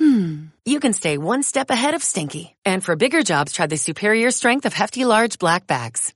hmm, 0.00 0.46
you 0.64 0.80
can 0.80 0.92
stay 0.92 1.18
one 1.18 1.42
step 1.42 1.70
ahead 1.70 1.94
of 1.94 2.02
stinky. 2.02 2.56
And 2.64 2.82
for 2.82 2.96
bigger 2.96 3.22
jobs, 3.22 3.52
try 3.52 3.66
the 3.66 3.76
superior 3.76 4.30
strength 4.30 4.66
of 4.66 4.72
Hefty 4.72 5.04
Large 5.04 5.38
Black 5.38 5.66
Bags. 5.66 6.14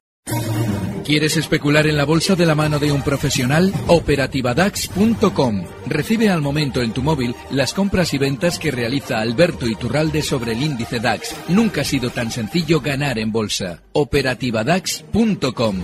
¿Quieres 1.05 1.37
especular 1.37 1.87
en 1.87 1.99
la 1.99 2.07
bolsa 2.07 2.35
de 2.35 2.47
la 2.47 2.55
mano 2.55 2.79
de 2.79 2.91
un 2.91 3.03
profesional? 3.03 3.75
Operativadax.com. 3.89 5.65
Recibe 5.87 6.31
al 6.31 6.41
momento 6.41 6.81
en 6.81 6.95
tu 6.95 7.03
móvil 7.03 7.37
las 7.51 7.75
compras 7.75 8.15
y 8.15 8.19
ventas 8.19 8.59
que 8.59 8.71
realiza 8.71 9.19
Alberto 9.19 9.67
Iturralde 9.67 10.23
sobre 10.23 10.53
el 10.53 10.63
índice 10.63 11.01
DAX. 11.01 11.37
Nunca 11.51 11.83
ha 11.83 11.85
sido 11.85 12.09
tan 12.09 12.31
sencillo 12.31 12.81
ganar 12.81 13.19
en 13.19 13.31
bolsa. 13.33 13.83
Operativadax.com. 13.93 15.77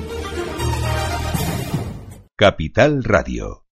Capital 2.35 3.05
Radio. 3.05 3.67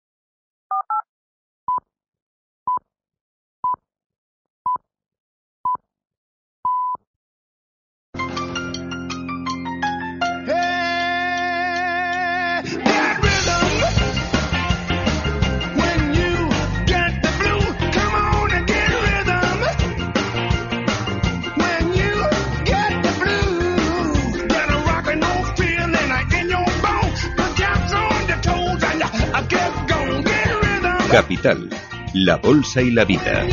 La 32.15 32.37
Bolsa 32.37 32.83
y 32.83 32.91
la 32.91 33.05
Vida. 33.05 33.47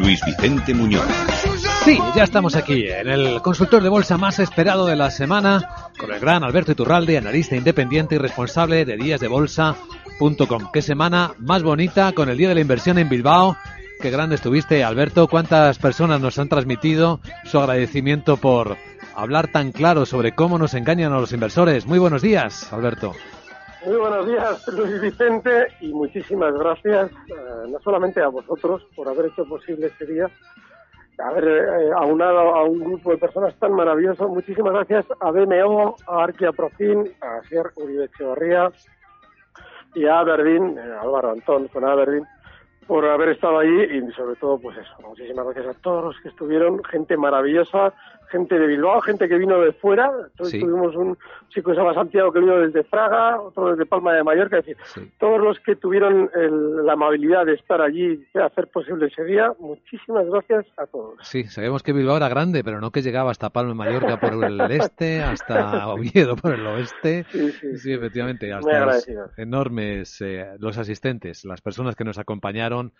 Luis 0.00 0.20
Vicente 0.24 0.74
Muñoz. 0.74 1.02
Sí, 1.84 1.98
ya 2.14 2.22
estamos 2.22 2.54
aquí, 2.54 2.84
en 2.86 3.08
el 3.08 3.42
consultor 3.42 3.82
de 3.82 3.88
bolsa 3.88 4.16
más 4.16 4.38
esperado 4.38 4.86
de 4.86 4.94
la 4.94 5.10
semana, 5.10 5.88
con 5.98 6.12
el 6.12 6.20
gran 6.20 6.44
Alberto 6.44 6.72
Iturralde, 6.72 7.18
analista 7.18 7.56
independiente 7.56 8.14
y 8.14 8.18
responsable 8.18 8.84
de 8.84 8.96
díasdebolsa.com. 8.96 10.70
Qué 10.72 10.82
semana 10.82 11.32
más 11.38 11.64
bonita 11.64 12.12
con 12.12 12.28
el 12.28 12.38
Día 12.38 12.50
de 12.50 12.54
la 12.54 12.60
Inversión 12.60 12.98
en 12.98 13.08
Bilbao. 13.08 13.56
Qué 14.00 14.10
grande 14.10 14.36
estuviste, 14.36 14.84
Alberto. 14.84 15.26
¿Cuántas 15.26 15.78
personas 15.78 16.20
nos 16.20 16.38
han 16.38 16.48
transmitido 16.48 17.20
su 17.44 17.58
agradecimiento 17.58 18.36
por 18.36 18.76
hablar 19.16 19.48
tan 19.48 19.72
claro 19.72 20.06
sobre 20.06 20.32
cómo 20.32 20.58
nos 20.58 20.74
engañan 20.74 21.12
a 21.12 21.18
los 21.18 21.32
inversores? 21.32 21.86
Muy 21.86 21.98
buenos 21.98 22.22
días, 22.22 22.72
Alberto. 22.72 23.14
Muy 23.84 23.96
buenos 23.96 24.28
días, 24.28 24.68
Luis 24.68 25.00
Vicente, 25.00 25.66
y 25.80 25.92
muchísimas 25.92 26.54
gracias 26.54 27.10
eh, 27.10 27.68
no 27.68 27.80
solamente 27.80 28.22
a 28.22 28.28
vosotros 28.28 28.86
por 28.94 29.08
haber 29.08 29.26
hecho 29.26 29.44
posible 29.44 29.88
este 29.88 30.06
día, 30.06 30.30
haber 31.18 31.48
eh, 31.48 31.90
aunado 31.96 32.54
a 32.54 32.62
un 32.62 32.78
grupo 32.78 33.10
de 33.10 33.18
personas 33.18 33.56
tan 33.58 33.72
maravilloso. 33.72 34.28
Muchísimas 34.28 34.72
gracias 34.72 35.06
a 35.18 35.32
BMO, 35.32 35.96
a 36.06 36.22
Arquia 36.22 36.52
Profin, 36.52 37.10
a 37.20 37.42
Sier 37.48 37.72
Uribe 37.74 38.04
Echevarría 38.04 38.70
y 39.96 40.06
a 40.06 40.20
Aberdeen, 40.20 40.78
eh, 40.78 40.98
Álvaro 41.00 41.32
Antón 41.32 41.66
con 41.66 41.84
Aberdeen, 41.84 42.24
por 42.86 43.04
haber 43.04 43.30
estado 43.30 43.58
allí 43.58 43.82
y 43.82 44.12
sobre 44.12 44.36
todo, 44.36 44.58
pues 44.58 44.78
eso, 44.78 45.08
muchísimas 45.08 45.44
gracias 45.46 45.76
a 45.76 45.80
todos 45.80 46.04
los 46.04 46.20
que 46.20 46.28
estuvieron, 46.28 46.84
gente 46.84 47.16
maravillosa, 47.16 47.92
gente 48.32 48.58
de 48.58 48.66
Bilbao, 48.66 49.00
gente 49.02 49.28
que 49.28 49.36
vino 49.38 49.60
de 49.60 49.72
fuera. 49.72 50.10
Entonces 50.30 50.58
tuvimos 50.58 50.96
un 50.96 51.16
chico 51.50 51.70
que 51.70 51.76
se 51.76 51.82
llama 51.82 51.94
Santiago 51.94 52.32
que 52.32 52.40
vino 52.40 52.58
desde 52.58 52.82
Fraga, 52.84 53.40
otro 53.40 53.70
desde 53.70 53.86
Palma 53.86 54.14
de 54.14 54.24
Mallorca. 54.24 54.58
Es 54.58 54.66
decir, 54.66 55.08
todos 55.18 55.40
los 55.40 55.60
que 55.60 55.76
tuvieron 55.76 56.30
la 56.84 56.94
amabilidad 56.94 57.46
de 57.46 57.54
estar 57.54 57.80
allí 57.80 58.26
y 58.34 58.38
hacer 58.38 58.68
posible 58.68 59.06
ese 59.06 59.24
día, 59.24 59.52
muchísimas 59.60 60.26
gracias 60.26 60.66
a 60.78 60.86
todos. 60.86 61.14
Sí, 61.22 61.44
sabemos 61.44 61.82
que 61.82 61.92
Bilbao 61.92 62.16
era 62.16 62.28
grande, 62.28 62.64
pero 62.64 62.80
no 62.80 62.90
que 62.90 63.02
llegaba 63.02 63.30
hasta 63.30 63.50
Palma 63.50 63.70
de 63.70 63.76
Mallorca 63.76 64.18
por 64.18 64.44
el 64.44 64.60
este, 64.70 65.22
hasta 65.22 65.88
Oviedo 65.88 66.34
por 66.36 66.54
el 66.54 66.66
oeste. 66.66 67.26
Sí, 67.30 67.52
sí, 67.52 67.76
sí 67.76 67.92
efectivamente. 67.92 68.52
Hasta 68.52 68.96
enormes 69.36 70.20
eh, 70.22 70.46
los 70.58 70.78
asistentes, 70.78 71.44
las 71.44 71.60
personas 71.60 71.94
que 71.94 72.04
nos 72.04 72.18
acompañaron 72.18 72.92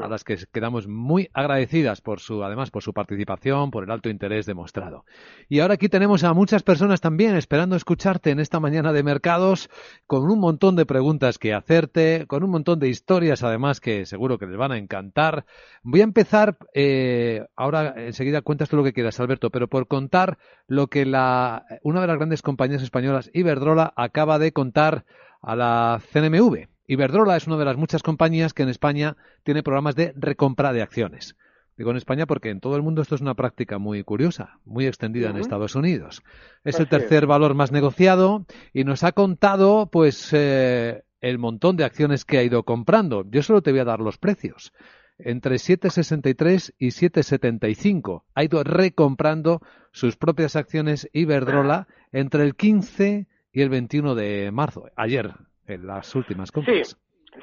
a 0.00 0.08
las 0.08 0.24
que 0.24 0.38
quedamos 0.52 0.86
muy 0.86 1.30
agradecidas 1.32 2.00
por 2.00 2.20
su, 2.20 2.44
además, 2.44 2.70
por 2.70 2.82
su 2.82 2.92
participación, 2.92 3.70
por 3.70 3.84
el 3.84 3.90
alto 3.90 4.08
interés 4.08 4.46
demostrado. 4.46 5.04
Y 5.48 5.60
ahora 5.60 5.74
aquí 5.74 5.88
tenemos 5.88 6.24
a 6.24 6.32
muchas 6.32 6.62
personas 6.62 7.00
también 7.00 7.36
esperando 7.36 7.76
escucharte 7.76 8.30
en 8.30 8.40
esta 8.40 8.60
mañana 8.60 8.92
de 8.92 9.02
mercados, 9.02 9.68
con 10.06 10.30
un 10.30 10.38
montón 10.38 10.76
de 10.76 10.86
preguntas 10.86 11.38
que 11.38 11.54
hacerte, 11.54 12.26
con 12.26 12.44
un 12.44 12.50
montón 12.50 12.78
de 12.78 12.88
historias 12.88 13.42
además 13.42 13.80
que 13.80 14.06
seguro 14.06 14.38
que 14.38 14.46
les 14.46 14.56
van 14.56 14.72
a 14.72 14.78
encantar. 14.78 15.44
Voy 15.82 16.00
a 16.00 16.04
empezar, 16.04 16.56
eh, 16.74 17.46
ahora 17.56 17.94
enseguida 17.96 18.42
cuentas 18.42 18.68
tú 18.68 18.76
lo 18.76 18.84
que 18.84 18.92
quieras, 18.92 19.18
Alberto, 19.20 19.50
pero 19.50 19.68
por 19.68 19.88
contar 19.88 20.38
lo 20.66 20.86
que 20.88 21.04
la, 21.04 21.64
una 21.82 22.00
de 22.00 22.06
las 22.06 22.16
grandes 22.16 22.42
compañías 22.42 22.82
españolas, 22.82 23.30
Iberdrola, 23.32 23.92
acaba 23.96 24.38
de 24.38 24.52
contar 24.52 25.04
a 25.42 25.56
la 25.56 26.00
CNMV. 26.12 26.69
Iberdrola 26.90 27.36
es 27.36 27.46
una 27.46 27.56
de 27.56 27.64
las 27.64 27.76
muchas 27.76 28.02
compañías 28.02 28.52
que 28.52 28.64
en 28.64 28.68
España 28.68 29.16
tiene 29.44 29.62
programas 29.62 29.94
de 29.94 30.12
recompra 30.16 30.72
de 30.72 30.82
acciones. 30.82 31.36
Digo 31.76 31.92
en 31.92 31.96
España 31.96 32.26
porque 32.26 32.50
en 32.50 32.58
todo 32.58 32.74
el 32.74 32.82
mundo 32.82 33.00
esto 33.00 33.14
es 33.14 33.20
una 33.20 33.36
práctica 33.36 33.78
muy 33.78 34.02
curiosa, 34.02 34.58
muy 34.64 34.88
extendida 34.88 35.30
en 35.30 35.36
Estados 35.36 35.76
Unidos. 35.76 36.24
Es 36.64 36.80
el 36.80 36.88
tercer 36.88 37.28
valor 37.28 37.54
más 37.54 37.70
negociado 37.70 38.44
y 38.72 38.82
nos 38.82 39.04
ha 39.04 39.12
contado 39.12 39.88
pues 39.92 40.30
eh, 40.32 41.04
el 41.20 41.38
montón 41.38 41.76
de 41.76 41.84
acciones 41.84 42.24
que 42.24 42.38
ha 42.38 42.42
ido 42.42 42.64
comprando. 42.64 43.24
Yo 43.30 43.44
solo 43.44 43.62
te 43.62 43.70
voy 43.70 43.78
a 43.78 43.84
dar 43.84 44.00
los 44.00 44.18
precios. 44.18 44.72
Entre 45.16 45.58
7,63 45.58 46.74
y 46.76 46.88
7,75 46.88 48.24
ha 48.34 48.42
ido 48.42 48.64
recomprando 48.64 49.62
sus 49.92 50.16
propias 50.16 50.56
acciones 50.56 51.08
Iberdrola 51.12 51.86
entre 52.10 52.42
el 52.42 52.56
15 52.56 53.28
y 53.52 53.60
el 53.60 53.68
21 53.68 54.16
de 54.16 54.50
marzo, 54.50 54.86
ayer, 54.96 55.34
en 55.70 55.86
las 55.86 56.14
últimas 56.14 56.50
compras. 56.50 56.96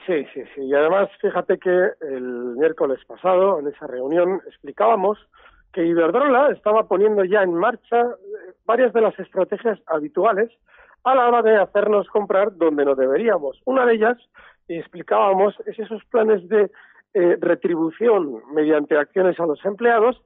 Sí, 0.05 0.25
sí, 0.33 0.43
sí, 0.53 0.61
Y 0.61 0.73
además, 0.73 1.09
fíjate 1.21 1.57
que 1.57 1.91
el 2.01 2.55
miércoles 2.57 2.99
pasado, 3.07 3.59
en 3.59 3.67
esa 3.67 3.87
reunión, 3.87 4.41
explicábamos 4.47 5.17
que 5.73 5.85
Iberdrola 5.85 6.51
estaba 6.51 6.87
poniendo 6.87 7.23
ya 7.23 7.43
en 7.43 7.53
marcha 7.53 8.01
eh, 8.01 8.53
varias 8.65 8.91
de 8.93 9.01
las 9.01 9.17
estrategias 9.19 9.79
habituales 9.87 10.51
a 11.03 11.15
la 11.15 11.27
hora 11.27 11.41
de 11.41 11.55
hacernos 11.55 12.07
comprar 12.09 12.55
donde 12.57 12.83
no 12.83 12.95
deberíamos. 12.95 13.61
Una 13.65 13.85
de 13.85 13.95
ellas, 13.95 14.17
y 14.67 14.75
explicábamos, 14.75 15.55
es 15.65 15.79
esos 15.79 16.03
planes 16.05 16.47
de 16.49 16.69
eh, 17.13 17.37
retribución 17.39 18.41
mediante 18.53 18.97
acciones 18.97 19.39
a 19.39 19.45
los 19.45 19.63
empleados 19.63 20.21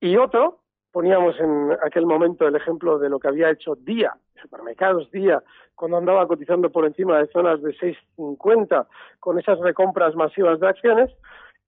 y 0.00 0.16
otro, 0.16 0.61
poníamos 0.92 1.38
en 1.40 1.72
aquel 1.82 2.06
momento 2.06 2.46
el 2.46 2.54
ejemplo 2.54 2.98
de 2.98 3.08
lo 3.08 3.18
que 3.18 3.28
había 3.28 3.50
hecho 3.50 3.74
Día, 3.74 4.14
supermercados 4.40 5.10
Día, 5.10 5.42
cuando 5.74 5.96
andaba 5.96 6.28
cotizando 6.28 6.70
por 6.70 6.84
encima 6.84 7.18
de 7.18 7.26
zonas 7.28 7.62
de 7.62 7.70
6,50 7.70 8.86
con 9.18 9.38
esas 9.38 9.58
recompras 9.58 10.14
masivas 10.14 10.60
de 10.60 10.68
acciones. 10.68 11.10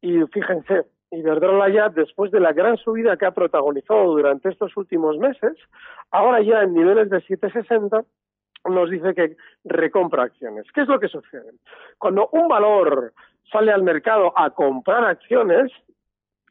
Y 0.00 0.20
fíjense, 0.32 0.84
Iberdrola 1.10 1.68
ya, 1.70 1.88
después 1.88 2.30
de 2.30 2.40
la 2.40 2.52
gran 2.52 2.76
subida 2.76 3.16
que 3.16 3.26
ha 3.26 3.30
protagonizado 3.30 4.04
durante 4.04 4.50
estos 4.50 4.76
últimos 4.76 5.16
meses, 5.18 5.56
ahora 6.10 6.42
ya 6.42 6.62
en 6.62 6.74
niveles 6.74 7.08
de 7.10 7.18
7,60 7.18 8.04
nos 8.68 8.90
dice 8.90 9.14
que 9.14 9.36
recompra 9.64 10.24
acciones. 10.24 10.66
¿Qué 10.74 10.82
es 10.82 10.88
lo 10.88 10.98
que 10.98 11.08
sucede? 11.08 11.52
Cuando 11.98 12.28
un 12.32 12.48
valor 12.48 13.12
sale 13.50 13.72
al 13.72 13.82
mercado 13.82 14.32
a 14.36 14.50
comprar 14.50 15.04
acciones, 15.04 15.70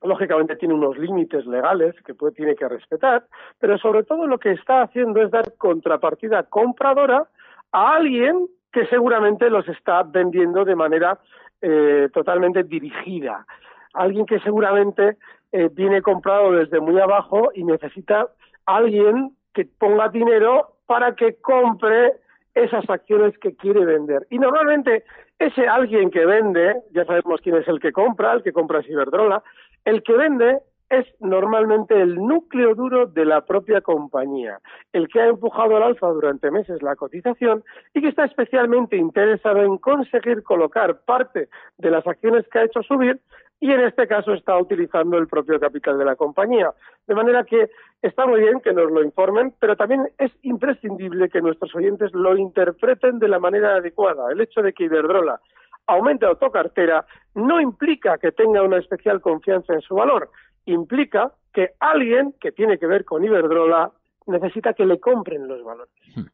lógicamente 0.04 0.56
tiene 0.56 0.74
unos 0.74 0.98
límites 0.98 1.46
legales 1.46 1.96
que 2.06 2.14
puede, 2.14 2.34
tiene 2.34 2.56
que 2.56 2.68
respetar, 2.68 3.26
pero 3.60 3.78
sobre 3.78 4.04
todo 4.04 4.28
lo 4.28 4.38
que 4.38 4.52
está 4.52 4.84
haciendo 4.84 5.22
es 5.22 5.32
dar 5.32 5.54
contrapartida 5.58 6.44
compradora 6.44 7.28
a 7.72 7.96
alguien 7.96 8.48
que 8.72 8.86
seguramente 8.88 9.50
los 9.50 9.68
está 9.68 10.04
vendiendo 10.04 10.66
de 10.66 10.76
manera 10.76 11.20
eh, 11.62 12.10
totalmente 12.14 12.64
dirigida. 12.64 13.46
Alguien 13.94 14.26
que 14.26 14.40
seguramente 14.40 15.18
eh, 15.52 15.70
viene 15.72 16.02
comprado 16.02 16.52
desde 16.52 16.80
muy 16.80 17.00
abajo 17.00 17.52
y 17.54 17.64
necesita 17.64 18.28
alguien 18.66 19.36
que 19.54 19.66
ponga 19.66 20.10
dinero 20.10 20.74
para 20.88 21.16
que 21.16 21.36
compre 21.36 22.14
esas 22.56 22.88
acciones 22.90 23.38
que 23.38 23.56
quiere 23.56 23.86
vender. 23.86 24.28
Y 24.30 24.40
normalmente 24.40 25.04
ese 25.40 25.68
alguien 25.68 26.12
que 26.12 26.26
vende, 26.26 26.76
ya 26.92 27.06
sabemos 27.06 27.42
quién 27.42 27.56
es 27.58 27.68
el 27.68 27.80
que 27.80 27.92
compra, 27.92 28.34
el 28.34 28.44
que 28.44 28.54
compra 28.54 28.80
es 28.80 28.90
Iberdrola, 28.90 29.44
el 29.86 30.04
que 30.04 30.14
vende 30.14 30.60
es 30.90 31.08
normalmente 31.20 32.00
el 32.00 32.16
núcleo 32.16 32.76
duro 32.76 33.08
de 33.08 33.26
la 33.26 33.42
propia 33.42 33.82
compañía, 33.82 34.60
el 34.92 35.08
que 35.08 35.22
ha 35.22 35.28
empujado 35.28 35.76
al 35.76 35.84
alza 35.84 36.08
durante 36.08 36.52
meses 36.52 36.84
la 36.84 36.96
cotización 36.96 37.64
y 37.94 38.02
que 38.02 38.10
está 38.10 38.26
especialmente 38.26 38.96
interesado 38.96 39.64
en 39.64 39.78
conseguir 39.78 40.44
colocar 40.44 41.00
parte 41.02 41.50
de 41.78 41.90
las 41.90 42.06
acciones 42.06 42.46
que 42.48 42.60
ha 42.60 42.66
hecho 42.66 42.84
subir 42.84 43.20
y 43.60 43.72
en 43.72 43.80
este 43.80 44.08
caso 44.08 44.34
está 44.34 44.58
utilizando 44.58 45.18
el 45.18 45.28
propio 45.28 45.60
capital 45.60 45.98
de 45.98 46.06
la 46.06 46.18
compañía. 46.18 46.72
De 47.08 47.16
manera 47.16 47.44
que 47.46 47.70
está 48.02 48.26
muy 48.26 48.42
bien 48.42 48.60
que 48.60 48.74
nos 48.74 48.92
lo 48.92 49.02
informen, 49.02 49.54
pero 49.58 49.78
también 49.78 50.10
es 50.18 50.32
imprescindible 50.42 51.30
que 51.30 51.42
nuestros 51.42 51.74
oyentes 51.74 52.14
lo 52.14 52.38
interpreten 52.38 53.20
de 53.20 53.30
la 53.30 53.40
manera 53.40 53.76
adecuada. 53.76 54.32
El 54.32 54.42
hecho 54.42 54.62
de 54.62 54.74
que 54.74 54.84
Iberdrola 54.84 55.40
aumente 55.88 56.26
autocartera 56.26 57.06
no 57.36 57.60
implica 57.60 58.18
que 58.18 58.32
tenga 58.32 58.62
una 58.62 58.78
especial 58.78 59.22
confianza 59.22 59.74
en 59.74 59.82
su 59.82 59.96
valor, 59.96 60.30
implica 60.66 61.34
que 61.54 61.72
alguien 61.80 62.36
que 62.40 62.52
tiene 62.52 62.78
que 62.78 62.88
ver 62.88 63.06
con 63.06 63.24
Iberdrola 63.24 63.92
necesita 64.28 64.74
que 64.74 64.86
le 64.86 65.00
compren 65.00 65.48
los 65.48 65.64
valores. 65.64 65.94
Hmm. 66.16 66.26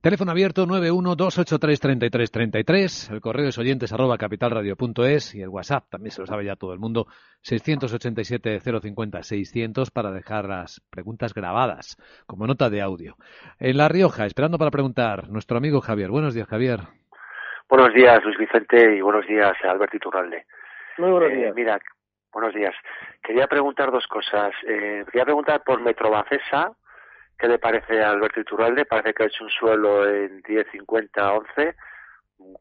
Teléfono 0.00 0.30
abierto 0.30 0.66
912833333, 0.66 3.12
el 3.12 3.20
correo 3.20 3.48
es 3.48 3.58
oyentes 3.58 3.92
arroba 3.92 4.16
capitalradio.es 4.16 5.34
y 5.34 5.42
el 5.42 5.48
WhatsApp, 5.48 5.88
también 5.90 6.12
se 6.12 6.20
lo 6.20 6.28
sabe 6.28 6.44
ya 6.44 6.54
todo 6.54 6.72
el 6.72 6.78
mundo, 6.78 7.08
687-050-600 7.44 9.90
para 9.90 10.12
dejar 10.12 10.48
las 10.48 10.80
preguntas 10.90 11.34
grabadas 11.34 11.96
como 12.26 12.46
nota 12.46 12.70
de 12.70 12.82
audio. 12.82 13.16
En 13.58 13.78
La 13.78 13.88
Rioja, 13.88 14.26
esperando 14.26 14.58
para 14.58 14.70
preguntar, 14.70 15.28
nuestro 15.28 15.58
amigo 15.58 15.80
Javier. 15.80 16.10
Buenos 16.10 16.34
días, 16.34 16.46
Javier. 16.46 16.82
Buenos 17.68 17.92
días, 17.94 18.22
Luis 18.22 18.38
Vicente, 18.38 18.94
y 18.94 19.00
buenos 19.00 19.26
días, 19.26 19.56
Alberto 19.64 19.96
Iturralde. 19.96 20.46
Muy 20.98 21.10
buenos 21.10 21.32
eh, 21.32 21.34
días. 21.34 21.54
mira, 21.56 21.80
buenos 22.32 22.54
días. 22.54 22.72
Quería 23.20 23.48
preguntar 23.48 23.90
dos 23.90 24.06
cosas. 24.06 24.54
Eh, 24.68 25.04
quería 25.06 25.24
preguntar 25.24 25.64
por 25.64 25.80
Metrobacesa, 25.80 26.76
¿qué 27.36 27.48
le 27.48 27.58
parece 27.58 28.04
a 28.04 28.10
Alberto 28.10 28.38
Iturralde? 28.38 28.84
Parece 28.84 29.12
que 29.12 29.24
ha 29.24 29.26
hecho 29.26 29.42
un 29.42 29.50
suelo 29.50 30.08
en 30.08 30.44
10.50, 30.44 31.38
11. 31.56 31.74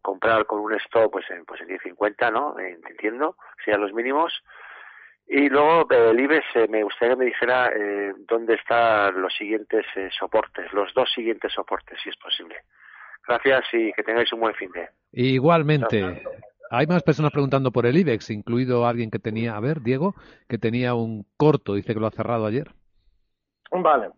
Comprar 0.02 0.48
con 0.48 0.62
un 0.62 0.74
stop 0.74 1.12
pues 1.12 1.30
en, 1.30 1.46
pues 1.46 1.62
en 1.62 1.68
10.50, 1.68 2.34
¿no? 2.34 2.58
Entiendo, 2.58 3.38
serían 3.64 3.82
los 3.82 3.94
mínimos. 3.94 4.34
Y 5.28 5.50
luego 5.50 5.88
el 5.92 6.20
IBEX 6.20 6.46
eh, 6.56 6.68
me 6.68 6.82
gustaría 6.82 7.14
que 7.14 7.20
me 7.20 7.26
dijera 7.26 7.72
eh, 7.76 8.12
dónde 8.28 8.56
están 8.56 9.22
los 9.22 9.36
siguientes 9.36 9.86
soportes, 10.18 10.74
los 10.74 10.92
dos 10.96 11.12
siguientes 11.14 11.54
soportes, 11.54 12.00
si 12.02 12.10
es 12.10 12.18
posible. 12.18 12.56
Gracias 13.28 13.64
y 13.74 13.92
que 13.94 14.04
tengáis 14.04 14.32
un 14.34 14.40
buen 14.40 14.54
fin 14.56 14.70
de. 14.72 14.88
Igualmente. 15.12 16.24
Hay 16.72 16.88
más 16.88 17.04
personas 17.04 17.32
preguntando 17.32 17.72
por 17.72 17.86
el 17.86 17.98
IBEX, 17.98 18.32
incluido 18.32 18.86
alguien 18.86 19.12
que 19.12 19.20
tenía, 19.20 19.56
a 19.56 19.60
ver, 19.60 19.82
Diego, 19.82 20.16
que 20.50 20.58
tenía 20.58 20.96
un 20.96 21.26
corto, 21.38 21.76
dice 21.76 21.94
que 21.94 22.00
lo 22.00 22.08
ha 22.08 22.12
cerrado 22.12 22.46
ayer. 22.46 22.70
Vale. 23.72 24.10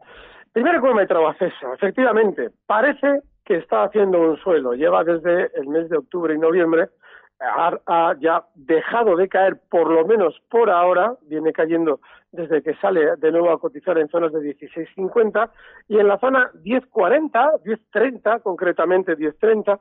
Primero 0.54 0.81
con 0.81 0.95
Metrobacesa, 0.95 1.74
efectivamente, 1.75 2.50
parece 2.65 3.21
que 3.45 3.57
está 3.57 3.83
haciendo 3.83 4.19
un 4.19 4.38
suelo. 4.38 4.74
Lleva 4.74 5.04
desde 5.04 5.51
el 5.56 5.68
mes 5.68 5.89
de 5.89 5.98
octubre 5.98 6.33
y 6.33 6.38
noviembre 6.38 6.89
ha, 7.39 8.15
ya 8.19 8.43
dejado 8.55 9.15
de 9.15 9.27
caer, 9.29 9.59
por 9.69 9.89
lo 9.91 10.05
menos 10.05 10.39
por 10.49 10.69
ahora, 10.69 11.13
viene 11.23 11.53
cayendo 11.53 11.99
desde 12.31 12.61
que 12.61 12.75
sale 12.75 13.15
de 13.17 13.31
nuevo 13.31 13.51
a 13.51 13.59
cotizar 13.59 13.97
en 13.97 14.09
zonas 14.09 14.33
de 14.33 14.39
16.50 14.39 15.49
y 15.87 15.99
en 15.99 16.07
la 16.07 16.17
zona 16.19 16.51
10.40, 16.63 17.63
10.30, 17.63 18.41
concretamente 18.41 19.17
10.30, 19.17 19.79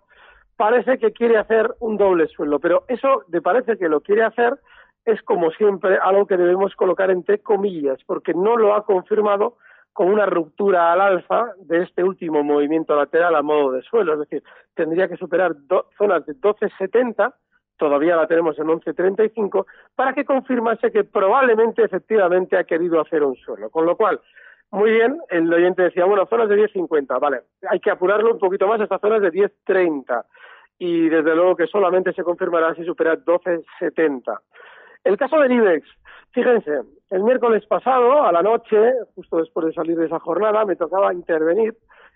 parece 0.57 0.99
que 0.99 1.13
quiere 1.13 1.39
hacer 1.39 1.75
un 1.81 1.97
doble 1.97 2.29
suelo, 2.29 2.59
pero 2.61 2.85
eso 2.89 3.23
de 3.29 3.43
parece 3.43 3.77
que 3.77 3.89
lo 3.89 4.01
quiere 4.01 4.23
hacer 4.23 4.59
es 5.05 5.23
como 5.23 5.51
siempre 5.53 5.99
algo 6.03 6.27
que 6.27 6.37
debemos 6.37 6.75
colocar 6.75 7.11
entre 7.11 7.39
comillas, 7.39 7.99
porque 8.07 8.35
no 8.35 8.57
lo 8.57 8.75
ha 8.75 8.85
confirmado 8.85 9.57
con 9.93 10.09
una 10.09 10.27
ruptura 10.27 10.93
al 10.93 11.01
alza 11.01 11.53
de 11.59 11.83
este 11.83 12.05
último 12.05 12.43
movimiento 12.43 12.95
lateral 12.95 13.35
a 13.35 13.43
modo 13.43 13.73
de 13.73 13.83
suelo, 13.83 14.13
es 14.13 14.19
decir, 14.21 14.43
tendría 14.75 15.09
que 15.09 15.17
superar 15.17 15.55
zonas 15.97 16.27
de 16.27 16.35
12.70 16.35 17.33
todavía 17.77 18.17
la 18.17 18.27
tenemos 18.27 18.59
en 18.59 18.67
11.35, 18.67 19.67
para 19.95 20.13
que 20.13 20.25
confirmase 20.25 20.91
que 20.91 21.05
probablemente 21.05 21.83
efectivamente 21.83 22.57
ha 22.57 22.65
querido 22.65 23.01
hacer 23.01 23.23
un 23.23 23.37
suelo. 23.37 23.71
Con 23.71 23.87
lo 23.87 23.97
cual, 23.97 24.21
muy 24.71 24.91
bien, 24.93 25.21
el 25.31 25.53
oyente 25.53 25.83
decía, 25.83 26.05
bueno, 26.05 26.27
zonas 26.27 26.49
de 26.49 26.57
10.50, 26.57 27.21
vale, 27.21 27.43
hay 27.69 27.81
que 27.81 27.91
apurarlo 27.91 28.33
un 28.33 28.39
poquito 28.39 28.67
más 28.67 28.81
hasta 28.81 28.99
zonas 28.99 29.23
de 29.23 29.33
10.30 29.33 30.25
y 30.79 31.09
desde 31.09 31.35
luego 31.35 31.57
que 31.57 31.67
solamente 31.67 32.13
se 32.13 32.23
confirmará 32.23 32.75
si 32.75 32.85
supera 32.85 33.17
12.70. 33.17 34.39
El 35.05 35.17
caso 35.17 35.39
del 35.39 35.53
IBEX, 35.53 35.89
fíjense, 36.33 36.81
el 37.11 37.23
miércoles 37.23 37.65
pasado, 37.67 38.25
a 38.25 38.33
la 38.33 38.43
noche, 38.43 38.77
justo 39.15 39.39
después 39.39 39.67
de 39.67 39.73
salir 39.73 39.97
de 39.97 40.07
esa 40.07 40.19
jornada, 40.19 40.65
me 40.65 40.77
tocaba 40.77 41.15
intervenir 41.15 41.75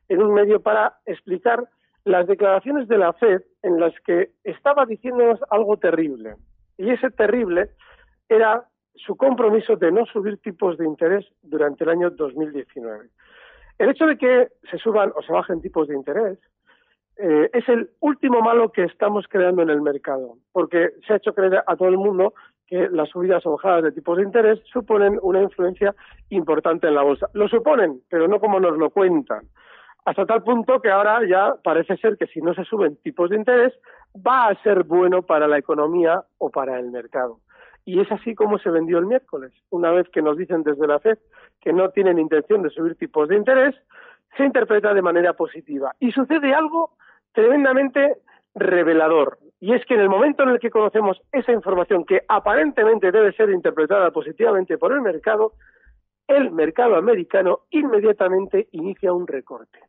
en 0.09 0.23
un 0.23 0.35
medio 0.35 0.61
para 0.61 0.99
explicar 1.07 1.69
las 2.05 2.27
declaraciones 2.27 2.89
de 2.89 2.99
la 2.99 3.13
FED 3.13 3.43
en 3.63 3.79
las 3.81 3.93
que 4.01 4.31
estaba 4.45 4.87
diciéndonos 4.87 5.41
algo 5.51 5.77
terrible. 5.77 6.35
Y 6.79 6.91
ese 6.91 7.11
terrible 7.11 7.71
era 8.29 8.65
su 8.95 9.17
compromiso 9.17 9.77
de 9.77 9.93
no 9.93 10.07
subir 10.07 10.39
tipos 10.39 10.79
de 10.79 10.87
interés 10.87 11.27
durante 11.43 11.85
el 11.85 11.91
año 11.91 12.11
2019. 12.11 13.09
El 13.79 13.91
hecho 13.91 14.07
de 14.07 14.17
que 14.17 14.49
se 14.71 14.79
suban 14.79 15.13
o 15.17 15.23
se 15.23 15.33
bajen 15.33 15.61
tipos 15.61 15.89
de 15.89 15.95
interés 15.95 16.39
eh, 17.17 17.51
es 17.53 17.69
el 17.69 17.91
último 18.01 18.41
malo 18.41 18.73
que 18.73 18.85
estamos 18.85 19.27
creando 19.29 19.63
en 19.63 19.71
el 19.71 19.83
mercado, 19.83 20.37
porque 20.53 20.91
se 21.07 21.13
ha 21.13 21.17
hecho 21.17 21.35
creer 21.35 21.63
a 21.67 21.77
todo 21.77 21.89
el 21.89 21.99
mundo 21.99 22.35
que 22.67 22.89
las 22.91 23.09
subidas 23.11 23.45
o 23.47 23.53
bajadas 23.53 23.85
de 23.85 23.93
tipos 23.93 24.17
de 24.17 24.25
interés 24.25 24.61
suponen 24.73 25.19
una 25.23 25.43
influencia 25.43 25.95
importante 26.29 26.87
en 26.87 26.95
la 26.95 27.03
bolsa. 27.03 27.27
Lo 27.35 27.49
suponen, 27.49 28.01
pero 28.09 28.29
no 28.29 28.39
como 28.39 28.61
nos 28.61 28.79
lo 28.79 28.91
cuentan 28.91 29.49
hasta 30.05 30.27
tal 30.27 30.43
punto 30.43 30.81
que 30.81 30.91
ahora 30.91 31.21
ya 31.29 31.55
parece 31.63 31.97
ser 31.99 32.17
que 32.17 32.27
si 32.27 32.41
no 32.41 32.55
se 32.55 32.65
suben 32.65 32.97
tipos 32.97 33.31
de 33.31 33.37
interés 33.37 33.73
va 34.17 34.49
a 34.49 34.63
ser 34.63 34.85
bueno 34.85 35.23
para 35.23 35.47
la 35.47 35.59
economía 35.59 36.23
o 36.39 36.51
para 36.51 36.79
el 36.79 36.91
mercado. 36.91 37.39
Y 37.85 38.01
es 38.01 38.11
así 38.13 38.35
como 38.35 38.59
se 38.59 38.71
vendió 38.71 38.99
el 38.99 39.07
miércoles. 39.07 39.53
Una 39.71 39.91
vez 39.91 40.09
que 40.11 40.23
nos 40.23 40.37
dicen 40.37 40.63
desde 40.63 40.87
la 40.87 40.99
FED 40.99 41.19
que 41.61 41.73
no 41.73 41.91
tienen 41.91 42.19
intención 42.19 42.63
de 42.63 42.71
subir 42.71 42.97
tipos 42.97 43.29
de 43.29 43.37
interés, 43.37 43.75
se 44.37 44.45
interpreta 44.45 44.95
de 44.95 45.03
manera 45.03 45.33
positiva. 45.33 45.95
Y 45.99 46.13
sucede 46.13 46.55
algo 46.55 46.93
tremendamente 47.33 48.17
revelador. 48.55 49.39
Y 49.61 49.75
es 49.75 49.85
que 49.87 49.95
en 49.95 50.01
el 50.01 50.09
momento 50.09 50.43
en 50.43 50.51
el 50.51 50.59
que 50.59 50.71
conocemos 50.71 51.21
esa 51.33 51.53
información 51.53 52.05
que 52.05 52.23
aparentemente 52.29 53.13
debe 53.13 53.33
ser 53.33 53.51
interpretada 53.51 54.11
positivamente 54.11 54.79
por 54.79 54.93
el 54.93 55.01
mercado, 55.01 55.53
el 56.31 56.53
mercado 56.53 56.97
americano 56.97 57.61
inmediatamente 57.71 58.69
inicia 58.71 59.13
un 59.13 59.27
recorte. 59.27 59.81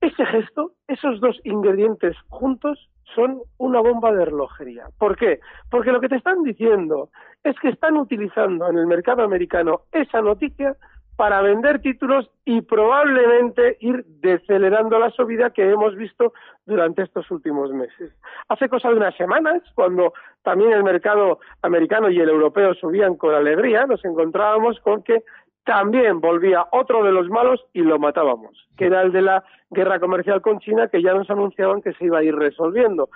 Ese 0.00 0.24
gesto, 0.24 0.72
esos 0.86 1.20
dos 1.20 1.38
ingredientes 1.44 2.16
juntos, 2.28 2.88
son 3.14 3.40
una 3.58 3.80
bomba 3.80 4.12
de 4.12 4.24
relojería. 4.24 4.84
¿Por 4.96 5.16
qué? 5.16 5.40
Porque 5.68 5.90
lo 5.90 6.00
que 6.00 6.08
te 6.08 6.16
están 6.16 6.44
diciendo 6.44 7.10
es 7.42 7.58
que 7.58 7.70
están 7.70 7.96
utilizando 7.96 8.68
en 8.68 8.78
el 8.78 8.86
mercado 8.86 9.24
americano 9.24 9.82
esa 9.90 10.22
noticia 10.22 10.76
para 11.16 11.42
vender 11.42 11.82
títulos 11.82 12.30
y 12.46 12.62
probablemente 12.62 13.76
ir 13.80 14.06
decelerando 14.06 14.98
la 14.98 15.10
subida 15.10 15.50
que 15.50 15.68
hemos 15.68 15.94
visto 15.94 16.32
durante 16.64 17.02
estos 17.02 17.30
últimos 17.30 17.70
meses. 17.72 18.10
Hace 18.48 18.70
cosa 18.70 18.88
de 18.88 18.94
unas 18.94 19.14
semanas, 19.16 19.62
cuando 19.74 20.14
también 20.42 20.72
el 20.72 20.82
mercado 20.82 21.40
americano 21.60 22.08
y 22.08 22.18
el 22.18 22.30
europeo 22.30 22.72
subían 22.72 23.16
con 23.16 23.34
alegría, 23.34 23.84
nos 23.84 24.02
encontrábamos 24.02 24.80
con 24.80 25.02
que 25.02 25.22
también 25.70 26.20
volvía 26.20 26.66
otro 26.72 27.04
de 27.04 27.12
los 27.12 27.28
malos 27.28 27.64
y 27.72 27.82
lo 27.82 28.00
matábamos, 28.00 28.66
que 28.76 28.86
era 28.86 29.02
el 29.02 29.12
de 29.12 29.22
la 29.22 29.44
guerra 29.70 30.00
comercial 30.00 30.42
con 30.42 30.58
China, 30.58 30.88
que 30.88 31.00
ya 31.00 31.14
nos 31.14 31.30
anunciaban 31.30 31.80
que 31.80 31.92
se 31.92 32.06
iba 32.06 32.18
a 32.18 32.24
ir 32.24 32.34
resolviendo. 32.34 33.08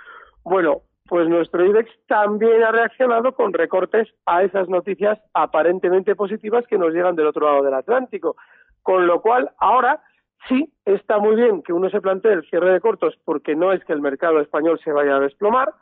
Bueno, 0.45 0.83
pues 1.09 1.27
nuestro 1.27 1.65
IBEX 1.65 1.91
también 2.07 2.63
ha 2.63 2.71
reaccionado 2.71 3.33
con 3.33 3.51
recortes 3.51 4.07
a 4.25 4.43
esas 4.43 4.69
noticias 4.69 5.19
aparentemente 5.33 6.15
positivas 6.15 6.65
que 6.65 6.77
nos 6.77 6.93
llegan 6.93 7.17
del 7.17 7.27
otro 7.27 7.45
lado 7.45 7.61
del 7.61 7.73
Atlántico. 7.73 8.37
Con 8.81 9.05
lo 9.05 9.21
cual, 9.21 9.51
ahora 9.57 10.01
sí 10.47 10.71
está 10.85 11.17
muy 11.17 11.35
bien 11.35 11.61
que 11.61 11.73
uno 11.73 11.89
se 11.89 11.99
plantee 11.99 12.31
el 12.31 12.49
cierre 12.49 12.71
de 12.71 12.79
cortos 12.79 13.19
porque 13.25 13.53
no 13.53 13.73
es 13.73 13.83
que 13.83 13.91
el 13.91 13.99
mercado 13.99 14.39
español 14.39 14.79
se 14.81 14.93
vaya 14.93 15.17
a 15.17 15.19
desplomar, 15.19 15.73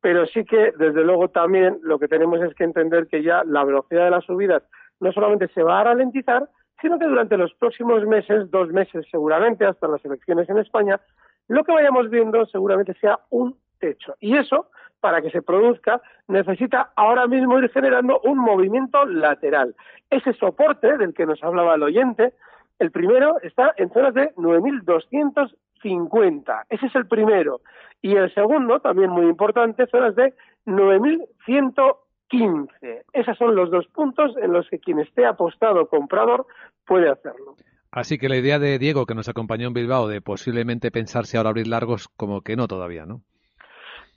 pero 0.00 0.26
sí 0.26 0.44
que, 0.44 0.72
desde 0.76 1.04
luego, 1.04 1.28
también 1.28 1.78
lo 1.82 2.00
que 2.00 2.08
tenemos 2.08 2.40
es 2.42 2.52
que 2.56 2.64
entender 2.64 3.06
que 3.06 3.22
ya 3.22 3.44
la 3.44 3.62
velocidad 3.62 4.06
de 4.06 4.10
las 4.10 4.24
subidas 4.24 4.64
no 5.00 5.12
solamente 5.12 5.48
se 5.48 5.62
va 5.62 5.80
a 5.80 5.84
ralentizar, 5.84 6.48
sino 6.80 6.98
que 6.98 7.06
durante 7.06 7.36
los 7.36 7.52
próximos 7.54 8.04
meses, 8.04 8.50
dos 8.50 8.70
meses 8.70 9.06
seguramente, 9.10 9.66
hasta 9.66 9.88
las 9.88 10.04
elecciones 10.04 10.48
en 10.48 10.58
España, 10.58 11.00
lo 11.48 11.64
que 11.64 11.72
vayamos 11.72 12.08
viendo 12.10 12.46
seguramente 12.46 12.94
sea 12.94 13.18
un 13.30 13.56
techo. 13.78 14.14
Y 14.20 14.36
eso, 14.36 14.70
para 15.00 15.20
que 15.22 15.30
se 15.30 15.42
produzca, 15.42 16.00
necesita 16.28 16.92
ahora 16.96 17.26
mismo 17.26 17.58
ir 17.58 17.68
generando 17.70 18.20
un 18.24 18.38
movimiento 18.38 19.04
lateral. 19.06 19.74
Ese 20.10 20.32
soporte 20.34 20.98
del 20.98 21.14
que 21.14 21.26
nos 21.26 21.42
hablaba 21.42 21.74
el 21.74 21.82
oyente, 21.82 22.34
el 22.78 22.90
primero 22.90 23.40
está 23.42 23.74
en 23.76 23.90
zonas 23.92 24.14
de 24.14 24.32
9.250. 24.36 26.64
Ese 26.68 26.86
es 26.86 26.94
el 26.94 27.08
primero. 27.08 27.60
Y 28.00 28.14
el 28.14 28.32
segundo, 28.34 28.78
también 28.80 29.10
muy 29.10 29.26
importante, 29.26 29.86
zonas 29.86 30.14
de 30.14 30.34
9.100 30.66 31.96
15. 32.28 33.04
Esos 33.12 33.36
son 33.36 33.54
los 33.54 33.70
dos 33.70 33.86
puntos 33.88 34.36
en 34.36 34.52
los 34.52 34.68
que 34.68 34.78
quien 34.78 34.98
esté 35.00 35.26
apostado 35.26 35.88
comprador 35.88 36.46
puede 36.86 37.10
hacerlo. 37.10 37.56
Así 37.90 38.18
que 38.18 38.28
la 38.28 38.36
idea 38.36 38.58
de 38.58 38.78
Diego, 38.78 39.06
que 39.06 39.14
nos 39.14 39.28
acompañó 39.28 39.68
en 39.68 39.74
Bilbao, 39.74 40.08
de 40.08 40.20
posiblemente 40.20 40.90
pensarse 40.90 41.36
ahora 41.36 41.50
abrir 41.50 41.66
largos, 41.66 42.08
como 42.16 42.42
que 42.42 42.54
no 42.54 42.68
todavía, 42.68 43.06
¿no? 43.06 43.22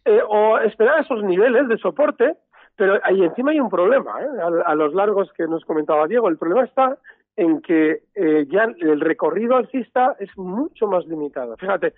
Eh, 0.04 0.20
o 0.28 0.58
esperar 0.60 1.02
esos 1.02 1.24
niveles 1.24 1.68
de 1.68 1.78
soporte, 1.78 2.36
pero 2.76 3.00
ahí 3.04 3.22
encima 3.24 3.52
hay 3.52 3.60
un 3.60 3.70
problema, 3.70 4.20
¿eh? 4.22 4.62
a, 4.66 4.76
los 4.76 4.94
largos 4.94 5.32
que 5.34 5.44
nos 5.48 5.64
comentaba 5.66 6.08
Diego. 6.08 6.28
El 6.28 6.38
problema 6.38 6.64
está 6.64 6.98
en 7.38 7.62
que 7.62 8.04
eh, 8.14 8.46
ya 8.50 8.68
el 8.80 9.00
recorrido 9.00 9.56
alcista 9.56 10.16
es 10.20 10.30
mucho 10.38 10.88
más 10.88 11.06
limitado. 11.06 11.56
Fíjate, 11.58 11.94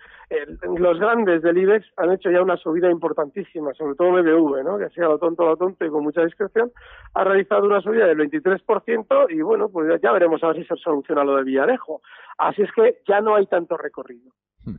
los 0.78 0.98
grandes 0.98 1.42
del 1.42 1.58
IBEX 1.58 1.86
han 1.96 2.12
hecho 2.12 2.30
ya 2.30 2.40
una 2.40 2.56
subida 2.56 2.90
importantísima, 2.90 3.74
sobre 3.74 3.96
todo 3.96 4.12
BBV, 4.12 4.64
¿no? 4.64 4.78
que 4.78 4.84
ha 4.84 4.90
sido 4.90 5.08
lo 5.10 5.18
tonto, 5.18 5.44
lo 5.44 5.56
tonto 5.56 5.84
y 5.84 5.90
con 5.90 6.04
mucha 6.04 6.24
discreción, 6.24 6.70
ha 7.14 7.24
realizado 7.24 7.66
una 7.66 7.80
subida 7.80 8.06
del 8.06 8.18
23% 8.18 9.26
y 9.30 9.42
bueno, 9.42 9.68
pues 9.68 10.00
ya 10.00 10.12
veremos 10.12 10.42
a 10.42 10.48
ver 10.48 10.56
si 10.56 10.64
se 10.64 10.76
soluciona 10.76 11.24
lo 11.24 11.36
de 11.36 11.44
Villarejo. 11.44 12.00
Así 12.38 12.62
es 12.62 12.70
que 12.72 12.98
ya 13.06 13.20
no 13.20 13.34
hay 13.34 13.46
tanto 13.46 13.76
recorrido. 13.76 14.32
Hmm. 14.64 14.76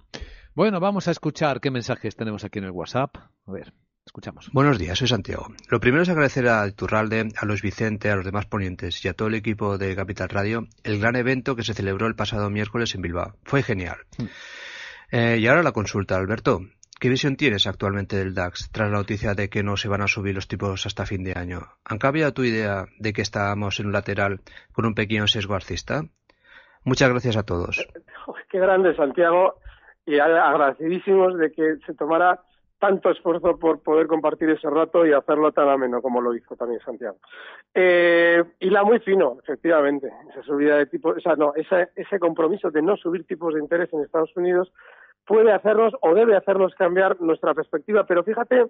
Bueno, 0.55 0.79
vamos 0.79 1.09
a 1.09 1.11
escuchar 1.11 1.59
qué 1.59 1.69
mensajes 1.69 2.15
tenemos 2.15 2.45
aquí 2.45 2.59
en 2.59 2.65
el 2.65 2.71
WhatsApp. 2.71 3.17
A 3.45 3.51
ver. 3.51 3.73
Escuchamos. 4.05 4.51
Buenos 4.53 4.77
días, 4.77 4.99
soy 4.99 5.07
Santiago. 5.07 5.47
Lo 5.69 5.79
primero 5.79 6.03
es 6.03 6.09
agradecer 6.09 6.47
a 6.47 6.69
Turralde, 6.71 7.29
a 7.41 7.45
Luis 7.45 7.63
Vicente, 7.63 8.11
a 8.11 8.15
los 8.15 8.23
demás 8.23 8.45
ponientes 8.45 9.03
y 9.03 9.07
a 9.07 9.13
todo 9.13 9.29
el 9.29 9.33
equipo 9.33 9.79
de 9.79 9.95
Capital 9.95 10.29
Radio 10.29 10.67
el 10.83 10.99
gran 10.99 11.15
evento 11.15 11.55
que 11.55 11.63
se 11.63 11.73
celebró 11.73 12.05
el 12.05 12.15
pasado 12.15 12.51
miércoles 12.51 12.93
en 12.93 13.01
Bilbao. 13.01 13.33
Fue 13.43 13.63
genial. 13.63 13.97
Hmm. 14.19 14.25
Eh, 15.11 15.37
y 15.39 15.47
ahora 15.47 15.63
la 15.63 15.71
consulta, 15.71 16.17
Alberto. 16.17 16.61
¿Qué 16.99 17.09
visión 17.09 17.35
tienes 17.35 17.65
actualmente 17.65 18.15
del 18.15 18.35
DAX 18.35 18.69
tras 18.71 18.91
la 18.91 18.97
noticia 18.97 19.33
de 19.33 19.49
que 19.49 19.63
no 19.63 19.75
se 19.75 19.89
van 19.89 20.01
a 20.01 20.07
subir 20.07 20.35
los 20.35 20.47
tipos 20.47 20.85
hasta 20.85 21.05
fin 21.07 21.23
de 21.23 21.33
año? 21.35 21.61
¿Han 21.83 21.97
cambiado 21.97 22.31
tu 22.31 22.43
idea 22.43 22.85
de 22.99 23.11
que 23.11 23.23
estábamos 23.23 23.79
en 23.79 23.87
un 23.87 23.91
lateral 23.91 24.39
con 24.71 24.85
un 24.85 24.93
pequeño 24.93 25.27
sesgo 25.27 25.55
alcista? 25.55 26.03
Muchas 26.83 27.09
gracias 27.09 27.37
a 27.37 27.43
todos. 27.43 27.85
Qué 28.51 28.59
grande, 28.59 28.95
Santiago, 28.95 29.55
y 30.05 30.19
agradecidísimos 30.19 31.37
de 31.37 31.51
que 31.51 31.77
se 31.85 31.93
tomara 31.95 32.39
tanto 32.79 33.09
esfuerzo 33.09 33.57
por 33.57 33.81
poder 33.81 34.07
compartir 34.07 34.49
ese 34.49 34.69
rato 34.69 35.05
y 35.05 35.13
hacerlo 35.13 35.51
tan 35.51 35.69
ameno 35.69 36.01
como 36.01 36.21
lo 36.21 36.33
hizo 36.33 36.55
también 36.55 36.81
Santiago. 36.81 37.17
Eh, 37.73 38.43
y 38.59 38.69
la 38.69 38.83
muy 38.83 38.99
fino, 38.99 39.37
efectivamente, 39.41 40.11
esa 40.29 40.43
subida 40.43 40.77
de 40.77 40.85
tipos, 40.85 41.17
o 41.17 41.19
sea, 41.19 41.35
no, 41.35 41.53
ese, 41.55 41.89
ese 41.95 42.19
compromiso 42.19 42.71
de 42.71 42.81
no 42.81 42.97
subir 42.97 43.25
tipos 43.25 43.53
de 43.53 43.61
interés 43.61 43.91
en 43.93 44.01
Estados 44.01 44.35
Unidos 44.35 44.71
puede 45.25 45.51
hacernos 45.51 45.93
o 46.01 46.13
debe 46.13 46.35
hacernos 46.35 46.75
cambiar 46.75 47.19
nuestra 47.21 47.53
perspectiva, 47.53 48.05
pero 48.05 48.23
fíjate 48.23 48.67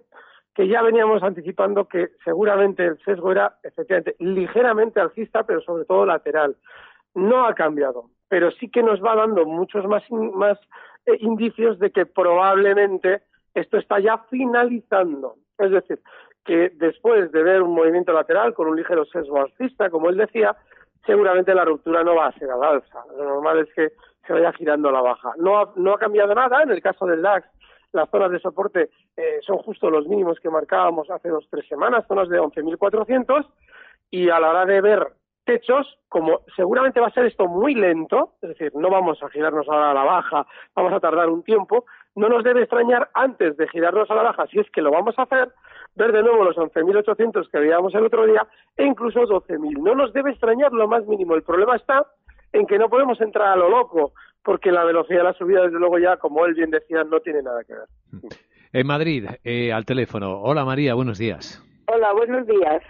que 0.53 0.67
ya 0.67 0.81
veníamos 0.81 1.21
anticipando 1.21 1.87
que 1.87 2.11
seguramente 2.23 2.85
el 2.85 2.97
sesgo 3.03 3.31
era 3.31 3.57
efectivamente 3.63 4.15
ligeramente 4.19 5.01
alcista, 5.01 5.43
pero 5.43 5.61
sobre 5.61 5.83
todo 5.85 6.05
lateral. 6.05 6.55
No 7.13 7.45
ha 7.45 7.53
cambiado, 7.53 8.09
pero 8.29 8.51
sí 8.51 8.69
que 8.69 8.83
nos 8.83 9.03
va 9.03 9.15
dando 9.15 9.45
muchos 9.45 9.85
más, 9.85 10.03
más 10.09 10.57
eh, 11.05 11.17
indicios 11.19 11.77
de 11.79 11.91
que 11.91 12.05
probablemente 12.05 13.21
esto 13.55 13.77
está 13.77 13.99
ya 13.99 14.19
finalizando. 14.29 15.35
Es 15.57 15.71
decir, 15.71 15.99
que 16.43 16.69
después 16.75 17.31
de 17.31 17.41
ver 17.41 17.61
un 17.61 17.73
movimiento 17.73 18.13
lateral 18.13 18.53
con 18.53 18.67
un 18.67 18.75
ligero 18.75 19.05
sesgo 19.05 19.41
alcista, 19.41 19.89
como 19.89 20.09
él 20.09 20.17
decía, 20.17 20.55
seguramente 21.05 21.55
la 21.55 21.65
ruptura 21.65 22.03
no 22.03 22.15
va 22.15 22.27
a 22.27 22.33
ser 22.33 22.51
al 22.51 22.63
alza. 22.63 23.03
Lo 23.17 23.23
normal 23.23 23.59
es 23.59 23.73
que 23.73 23.93
se 24.27 24.33
vaya 24.33 24.51
girando 24.53 24.89
a 24.89 24.91
la 24.91 25.01
baja. 25.01 25.33
No 25.37 25.59
ha, 25.59 25.71
no 25.75 25.93
ha 25.93 25.97
cambiado 25.97 26.35
nada 26.35 26.63
en 26.63 26.71
el 26.71 26.81
caso 26.81 27.05
del 27.05 27.21
DAX. 27.21 27.47
Las 27.93 28.09
zonas 28.09 28.31
de 28.31 28.39
soporte 28.39 28.89
eh, 29.15 29.39
son 29.41 29.57
justo 29.59 29.89
los 29.89 30.07
mínimos 30.07 30.39
que 30.39 30.49
marcábamos 30.49 31.09
hace 31.09 31.29
dos 31.29 31.47
tres 31.49 31.65
semanas, 31.67 32.05
zonas 32.07 32.27
de 32.27 32.39
11.400, 32.39 33.45
y 34.11 34.29
a 34.29 34.39
la 34.39 34.49
hora 34.49 34.65
de 34.65 34.81
ver 34.81 35.07
techos, 35.45 35.97
como 36.09 36.41
seguramente 36.55 36.99
va 36.99 37.07
a 37.07 37.13
ser 37.13 37.25
esto 37.25 37.47
muy 37.47 37.75
lento, 37.75 38.33
es 38.41 38.49
decir, 38.49 38.71
no 38.75 38.89
vamos 38.89 39.21
a 39.23 39.29
girarnos 39.29 39.67
ahora 39.69 39.91
a 39.91 39.93
la 39.93 40.03
baja, 40.03 40.45
vamos 40.75 40.91
a 40.91 40.99
tardar 40.99 41.29
un 41.29 41.43
tiempo, 41.43 41.85
no 42.15 42.29
nos 42.29 42.43
debe 42.43 42.61
extrañar 42.61 43.09
antes 43.13 43.57
de 43.57 43.67
girarnos 43.67 44.09
a 44.09 44.15
la 44.15 44.23
baja, 44.23 44.47
si 44.47 44.59
es 44.59 44.69
que 44.71 44.81
lo 44.81 44.91
vamos 44.91 45.15
a 45.17 45.23
hacer, 45.23 45.49
ver 45.95 46.11
de 46.11 46.23
nuevo 46.23 46.43
los 46.43 46.55
11.800 46.55 47.49
que 47.49 47.59
veíamos 47.59 47.93
el 47.93 48.05
otro 48.05 48.25
día 48.25 48.47
e 48.77 48.85
incluso 48.85 49.21
12.000. 49.21 49.81
No 49.81 49.95
nos 49.95 50.13
debe 50.13 50.31
extrañar 50.31 50.71
lo 50.71 50.87
más 50.87 51.05
mínimo. 51.05 51.35
El 51.35 51.43
problema 51.43 51.75
está 51.75 52.05
en 52.53 52.65
que 52.65 52.77
no 52.77 52.89
podemos 52.89 53.19
entrar 53.19 53.49
a 53.49 53.55
lo 53.55 53.69
loco, 53.69 54.13
porque 54.43 54.71
la 54.71 54.85
velocidad 54.85 55.19
de 55.19 55.23
la 55.25 55.33
subida, 55.33 55.63
desde 55.63 55.79
luego, 55.79 55.99
ya, 55.99 56.17
como 56.17 56.45
él 56.45 56.53
bien 56.53 56.71
decía, 56.71 57.03
no 57.03 57.19
tiene 57.19 57.41
nada 57.41 57.63
que 57.63 57.73
ver. 57.73 58.31
En 58.71 58.87
Madrid, 58.87 59.25
eh, 59.43 59.73
al 59.73 59.85
teléfono. 59.85 60.41
Hola 60.41 60.63
María, 60.63 60.93
buenos 60.93 61.17
días. 61.17 61.61
Hola, 61.87 62.13
buenos 62.13 62.47
días. 62.47 62.81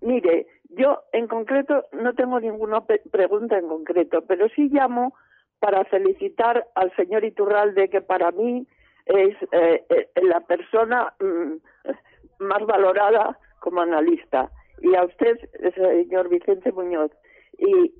Mire, 0.00 0.46
yo 0.70 1.02
en 1.12 1.26
concreto 1.26 1.84
no 1.92 2.14
tengo 2.14 2.40
ninguna 2.40 2.82
pregunta 3.10 3.58
en 3.58 3.68
concreto, 3.68 4.22
pero 4.26 4.48
sí 4.54 4.68
llamo 4.70 5.14
para 5.60 5.84
felicitar 5.84 6.66
al 6.74 6.94
señor 6.96 7.24
Iturralde, 7.24 7.88
que 7.88 8.00
para 8.00 8.30
mí 8.32 8.66
es 9.06 9.36
eh, 9.52 9.84
eh, 9.88 10.08
la 10.22 10.40
persona 10.40 11.12
mm, 11.20 12.44
más 12.44 12.66
valorada 12.66 13.38
como 13.60 13.82
analista, 13.82 14.50
y 14.80 14.94
a 14.94 15.04
usted, 15.04 15.38
señor 15.74 16.28
Vicente 16.30 16.72
Muñoz, 16.72 17.10
y 17.58 17.92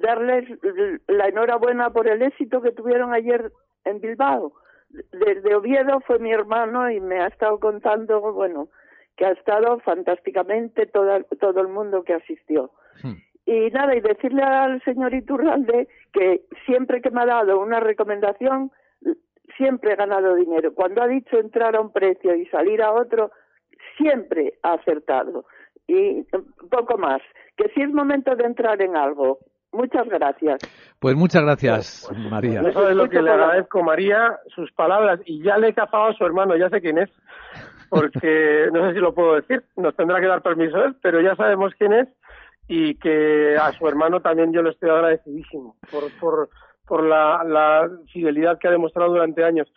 darles 0.00 0.48
la 1.06 1.28
enhorabuena 1.28 1.90
por 1.90 2.08
el 2.08 2.22
éxito 2.22 2.60
que 2.60 2.72
tuvieron 2.72 3.14
ayer 3.14 3.52
en 3.84 4.00
Bilbao. 4.00 4.52
Desde 5.12 5.54
Oviedo 5.54 6.00
fue 6.00 6.18
mi 6.18 6.32
hermano 6.32 6.90
y 6.90 7.00
me 7.00 7.20
ha 7.20 7.28
estado 7.28 7.60
contando, 7.60 8.20
bueno, 8.32 8.68
que 9.16 9.26
ha 9.26 9.30
estado 9.30 9.78
fantásticamente 9.80 10.86
todo, 10.86 11.22
todo 11.40 11.60
el 11.60 11.68
mundo 11.68 12.02
que 12.02 12.14
asistió. 12.14 12.72
Hmm. 13.02 13.14
Y 13.44 13.70
nada, 13.70 13.94
y 13.96 14.00
decirle 14.00 14.42
al 14.42 14.82
señor 14.82 15.14
Iturralde 15.14 15.88
que 16.12 16.42
siempre 16.64 17.00
que 17.00 17.10
me 17.10 17.22
ha 17.22 17.26
dado 17.26 17.60
una 17.60 17.80
recomendación, 17.80 18.70
siempre 19.56 19.92
he 19.92 19.96
ganado 19.96 20.34
dinero. 20.36 20.74
Cuando 20.74 21.02
ha 21.02 21.08
dicho 21.08 21.38
entrar 21.38 21.74
a 21.74 21.80
un 21.80 21.92
precio 21.92 22.34
y 22.34 22.46
salir 22.46 22.82
a 22.82 22.92
otro, 22.92 23.32
siempre 23.96 24.54
ha 24.62 24.74
acertado. 24.74 25.44
Y 25.88 26.22
poco 26.70 26.96
más, 26.98 27.20
que 27.56 27.68
si 27.74 27.82
es 27.82 27.92
momento 27.92 28.36
de 28.36 28.44
entrar 28.44 28.80
en 28.82 28.96
algo, 28.96 29.38
Muchas 29.74 30.06
gracias. 30.06 30.58
Pues 31.00 31.16
muchas 31.16 31.44
gracias, 31.44 32.12
María. 32.30 32.60
Eso 32.60 32.90
es 32.90 32.94
lo 32.94 33.08
que 33.08 33.22
le 33.22 33.30
agradezco, 33.30 33.82
María, 33.82 34.38
sus 34.54 34.70
palabras. 34.72 35.20
Y 35.24 35.42
ya 35.42 35.56
le 35.56 35.68
he 35.68 35.72
cazado 35.72 36.08
a 36.08 36.12
su 36.12 36.26
hermano, 36.26 36.54
ya 36.58 36.68
sé 36.68 36.82
quién 36.82 36.98
es 36.98 37.08
porque 37.92 38.70
no 38.72 38.88
sé 38.88 38.94
si 38.94 39.00
lo 39.00 39.12
puedo 39.12 39.34
decir, 39.34 39.62
nos 39.76 39.94
tendrá 39.94 40.18
que 40.18 40.26
dar 40.26 40.40
permiso 40.40 40.82
él, 40.82 40.96
pero 41.02 41.20
ya 41.20 41.36
sabemos 41.36 41.74
quién 41.78 41.92
es 41.92 42.08
y 42.68 42.94
que 42.96 43.56
a 43.56 43.72
su 43.72 43.86
hermano 43.86 44.20
también 44.20 44.52
yo 44.52 44.62
le 44.62 44.70
estoy 44.70 44.90
agradecidísimo 44.90 45.76
por, 45.90 46.04
por, 46.18 46.48
por 46.86 47.04
la, 47.04 47.42
la 47.44 47.90
fidelidad 48.12 48.58
que 48.58 48.68
ha 48.68 48.72
demostrado 48.72 49.12
durante 49.12 49.44
años. 49.44 49.72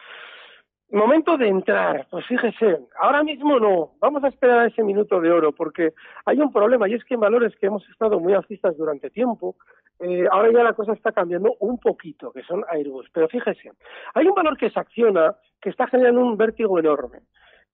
Momento 0.91 1.35
de 1.35 1.47
entrar, 1.47 2.07
pues 2.11 2.25
fíjese, 2.27 2.77
ahora 2.99 3.23
mismo 3.23 3.59
no, 3.59 3.93
vamos 3.99 4.23
a 4.23 4.27
esperar 4.27 4.59
a 4.59 4.67
ese 4.67 4.83
minuto 4.83 5.19
de 5.19 5.31
oro, 5.31 5.51
porque 5.51 5.93
hay 6.25 6.39
un 6.39 6.53
problema, 6.53 6.87
y 6.87 6.93
es 6.93 7.03
que 7.03 7.15
en 7.15 7.21
valores 7.21 7.55
que 7.57 7.65
hemos 7.65 7.87
estado 7.89 8.19
muy 8.19 8.33
alcistas 8.33 8.77
durante 8.77 9.09
tiempo, 9.09 9.55
eh, 9.99 10.25
ahora 10.31 10.51
ya 10.53 10.63
la 10.63 10.73
cosa 10.73 10.93
está 10.93 11.11
cambiando 11.11 11.55
un 11.59 11.79
poquito, 11.79 12.31
que 12.31 12.43
son 12.43 12.63
Airbus, 12.69 13.09
pero 13.11 13.27
fíjese, 13.27 13.71
hay 14.13 14.27
un 14.27 14.35
valor 14.35 14.57
que 14.57 14.69
se 14.69 14.79
acciona 14.79 15.35
que 15.59 15.71
está 15.71 15.87
generando 15.87 16.21
un 16.21 16.37
vértigo 16.37 16.77
enorme. 16.77 17.21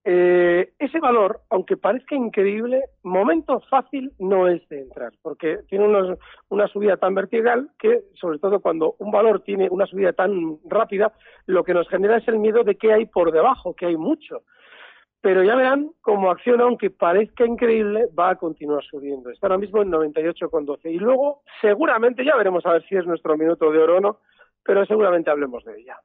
Eh, 0.03 0.73
ese 0.79 0.99
valor, 0.99 1.41
aunque 1.51 1.77
parezca 1.77 2.15
increíble, 2.15 2.81
momento 3.03 3.59
fácil 3.69 4.11
no 4.17 4.47
es 4.47 4.67
de 4.69 4.81
entrar, 4.81 5.13
porque 5.21 5.59
tiene 5.69 5.85
una 6.49 6.67
subida 6.69 6.97
tan 6.97 7.13
vertical 7.13 7.69
que, 7.77 8.01
sobre 8.15 8.39
todo 8.39 8.61
cuando 8.61 8.95
un 8.97 9.11
valor 9.11 9.41
tiene 9.43 9.69
una 9.69 9.85
subida 9.85 10.13
tan 10.13 10.57
rápida, 10.65 11.13
lo 11.45 11.63
que 11.63 11.75
nos 11.75 11.87
genera 11.87 12.17
es 12.17 12.27
el 12.27 12.39
miedo 12.39 12.63
de 12.63 12.75
que 12.75 12.91
hay 12.91 13.05
por 13.05 13.31
debajo, 13.31 13.75
que 13.75 13.85
hay 13.85 13.97
mucho. 13.97 14.41
Pero 15.21 15.43
ya 15.43 15.55
verán 15.55 15.91
como 16.01 16.31
acción, 16.31 16.61
aunque 16.61 16.89
parezca 16.89 17.45
increíble, 17.45 18.07
va 18.17 18.31
a 18.31 18.35
continuar 18.37 18.83
subiendo. 18.83 19.29
Está 19.29 19.45
ahora 19.45 19.59
mismo 19.59 19.83
en 19.83 19.91
98,12. 19.91 20.91
Y 20.91 20.97
luego, 20.97 21.43
seguramente, 21.61 22.25
ya 22.25 22.35
veremos 22.35 22.65
a 22.65 22.73
ver 22.73 22.83
si 22.87 22.95
es 22.95 23.05
nuestro 23.05 23.37
minuto 23.37 23.71
de 23.71 23.77
oro 23.77 23.97
o 23.97 24.01
no, 24.01 24.17
pero 24.63 24.83
seguramente 24.87 25.29
hablemos 25.29 25.63
de 25.63 25.79
ella. 25.79 25.97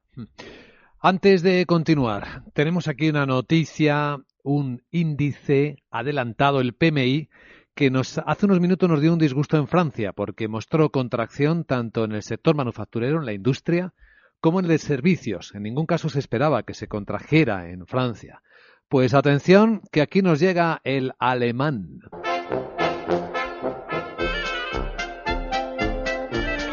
Antes 0.99 1.43
de 1.43 1.63
continuar, 1.67 2.43
tenemos 2.53 2.87
aquí 2.87 3.09
una 3.09 3.27
noticia, 3.27 4.17
un 4.41 4.81
índice 4.89 5.83
adelantado, 5.91 6.59
el 6.59 6.73
PMI, 6.73 7.29
que 7.75 7.91
nos, 7.91 8.17
hace 8.17 8.47
unos 8.47 8.59
minutos 8.59 8.89
nos 8.89 8.99
dio 8.99 9.13
un 9.13 9.19
disgusto 9.19 9.57
en 9.57 9.67
Francia 9.67 10.11
porque 10.11 10.47
mostró 10.47 10.89
contracción 10.89 11.65
tanto 11.65 12.03
en 12.03 12.13
el 12.13 12.23
sector 12.23 12.55
manufacturero, 12.55 13.19
en 13.19 13.27
la 13.27 13.33
industria, 13.33 13.93
como 14.39 14.59
en 14.59 14.65
el 14.65 14.69
de 14.71 14.79
servicios. 14.79 15.53
En 15.53 15.63
ningún 15.63 15.85
caso 15.85 16.09
se 16.09 16.17
esperaba 16.17 16.63
que 16.63 16.73
se 16.73 16.87
contrajera 16.87 17.69
en 17.69 17.85
Francia. 17.85 18.41
Pues 18.89 19.13
atención, 19.13 19.83
que 19.91 20.01
aquí 20.01 20.23
nos 20.23 20.39
llega 20.39 20.81
el 20.83 21.13
alemán. 21.19 21.99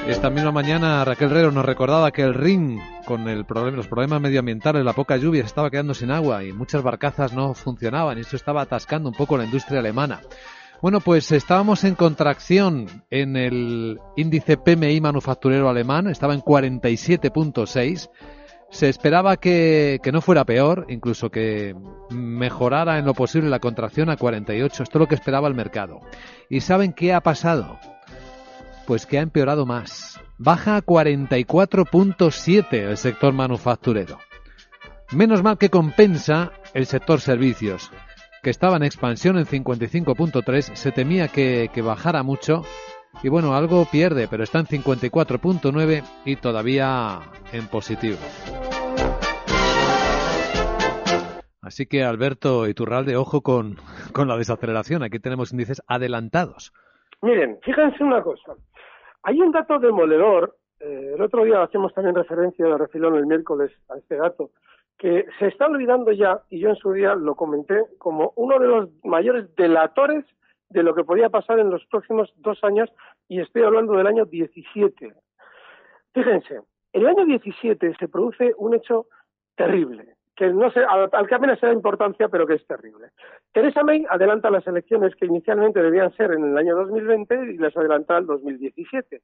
Esta 0.06 0.28
misma 0.28 0.52
mañana 0.52 1.02
Raquel 1.02 1.30
Rero 1.30 1.50
nos 1.50 1.64
recordaba 1.64 2.10
que 2.10 2.20
el 2.20 2.34
RIN 2.34 2.78
con 3.06 3.26
el 3.26 3.46
los 3.74 3.88
problemas 3.88 4.20
medioambientales, 4.20 4.84
la 4.84 4.92
poca 4.92 5.16
lluvia, 5.16 5.40
se 5.40 5.46
estaba 5.46 5.70
quedando 5.70 5.94
sin 5.94 6.10
agua 6.10 6.44
y 6.44 6.52
muchas 6.52 6.82
barcazas 6.82 7.32
no 7.32 7.54
funcionaban 7.54 8.18
y 8.18 8.20
eso 8.20 8.36
estaba 8.36 8.60
atascando 8.60 9.08
un 9.08 9.14
poco 9.14 9.38
la 9.38 9.46
industria 9.46 9.80
alemana. 9.80 10.20
Bueno, 10.82 11.00
pues 11.00 11.32
estábamos 11.32 11.84
en 11.84 11.94
contracción 11.94 13.04
en 13.08 13.36
el 13.36 13.98
índice 14.16 14.58
PMI 14.58 15.00
manufacturero 15.00 15.70
alemán, 15.70 16.08
estaba 16.08 16.34
en 16.34 16.42
47.6. 16.42 18.10
Se 18.70 18.90
esperaba 18.90 19.38
que, 19.38 20.00
que, 20.02 20.12
no 20.12 20.20
fuera 20.20 20.44
peor, 20.44 20.84
incluso 20.90 21.30
que 21.30 21.74
mejorara 22.10 22.98
en 22.98 23.06
lo 23.06 23.14
posible 23.14 23.48
la 23.48 23.60
contracción 23.60 24.10
a 24.10 24.18
48. 24.18 24.82
Esto 24.82 24.98
es 24.98 25.00
lo 25.00 25.06
que 25.06 25.14
esperaba 25.14 25.48
el 25.48 25.54
mercado. 25.54 26.00
¿Y 26.50 26.60
saben 26.60 26.92
qué 26.92 27.14
ha 27.14 27.22
pasado? 27.22 27.78
Pues 28.86 29.06
que 29.06 29.18
ha 29.18 29.22
empeorado 29.22 29.66
más. 29.66 30.20
Baja 30.38 30.76
a 30.76 30.82
44.7 30.82 32.72
el 32.72 32.96
sector 32.96 33.32
manufacturero. 33.32 34.18
Menos 35.12 35.42
mal 35.42 35.58
que 35.58 35.70
compensa 35.70 36.52
el 36.74 36.86
sector 36.86 37.20
servicios, 37.20 37.90
que 38.42 38.50
estaba 38.50 38.76
en 38.76 38.82
expansión 38.82 39.38
en 39.38 39.46
55.3, 39.46 40.74
se 40.74 40.92
temía 40.92 41.28
que, 41.28 41.70
que, 41.72 41.82
bajara 41.82 42.22
mucho 42.22 42.62
y 43.22 43.28
bueno, 43.28 43.54
algo 43.54 43.86
pierde, 43.90 44.26
pero 44.28 44.42
está 44.42 44.58
en 44.58 44.66
54.9 44.66 46.02
y 46.24 46.36
todavía 46.36 47.20
en 47.52 47.68
positivo. 47.68 48.18
Así 51.62 51.86
que 51.86 52.04
Alberto 52.04 52.68
Iturralde, 52.68 53.16
ojo 53.16 53.40
con, 53.40 53.76
con 54.12 54.28
la 54.28 54.36
desaceleración, 54.36 55.02
aquí 55.02 55.18
tenemos 55.18 55.52
índices 55.52 55.82
adelantados. 55.86 56.72
Miren, 57.22 57.58
fíjense 57.62 58.04
una 58.04 58.22
cosa, 58.22 58.52
hay 59.24 59.40
un 59.40 59.50
dato 59.50 59.78
demoledor, 59.78 60.56
eh, 60.80 61.12
el 61.14 61.22
otro 61.22 61.44
día 61.44 61.62
hacíamos 61.62 61.94
también 61.94 62.14
referencia 62.14 62.66
de 62.66 62.78
refilón 62.78 63.16
el 63.16 63.26
miércoles 63.26 63.72
a 63.88 63.96
este 63.96 64.16
dato, 64.16 64.50
que 64.98 65.26
se 65.38 65.46
está 65.48 65.66
olvidando 65.66 66.12
ya, 66.12 66.42
y 66.50 66.60
yo 66.60 66.68
en 66.68 66.76
su 66.76 66.92
día 66.92 67.14
lo 67.14 67.34
comenté, 67.34 67.84
como 67.98 68.32
uno 68.36 68.58
de 68.58 68.68
los 68.68 68.88
mayores 69.02 69.54
delatores 69.56 70.24
de 70.68 70.82
lo 70.82 70.94
que 70.94 71.04
podía 71.04 71.30
pasar 71.30 71.58
en 71.58 71.70
los 71.70 71.84
próximos 71.86 72.32
dos 72.36 72.62
años, 72.62 72.90
y 73.28 73.40
estoy 73.40 73.62
hablando 73.62 73.94
del 73.94 74.06
año 74.06 74.26
17. 74.26 75.14
Fíjense, 76.12 76.60
en 76.92 77.02
el 77.02 77.06
año 77.06 77.24
17 77.24 77.96
se 77.98 78.08
produce 78.08 78.52
un 78.58 78.74
hecho 78.74 79.06
terrible, 79.56 80.16
que 80.36 80.48
no 80.48 80.70
sé, 80.70 80.80
al, 80.84 81.26
que 81.26 81.34
apenas 81.34 81.58
se 81.60 81.66
da 81.66 81.72
importancia, 81.72 82.28
pero 82.28 82.46
que 82.46 82.54
es 82.54 82.66
terrible. 82.66 83.08
Teresa 83.52 83.82
May 83.84 84.04
adelanta 84.08 84.50
las 84.50 84.66
elecciones 84.66 85.14
que 85.14 85.26
inicialmente 85.26 85.82
debían 85.82 86.12
ser 86.16 86.32
en 86.32 86.44
el 86.44 86.58
año 86.58 86.74
2020 86.76 87.52
y 87.52 87.58
las 87.58 87.76
adelanta 87.76 88.16
al 88.16 88.26
2017. 88.26 89.22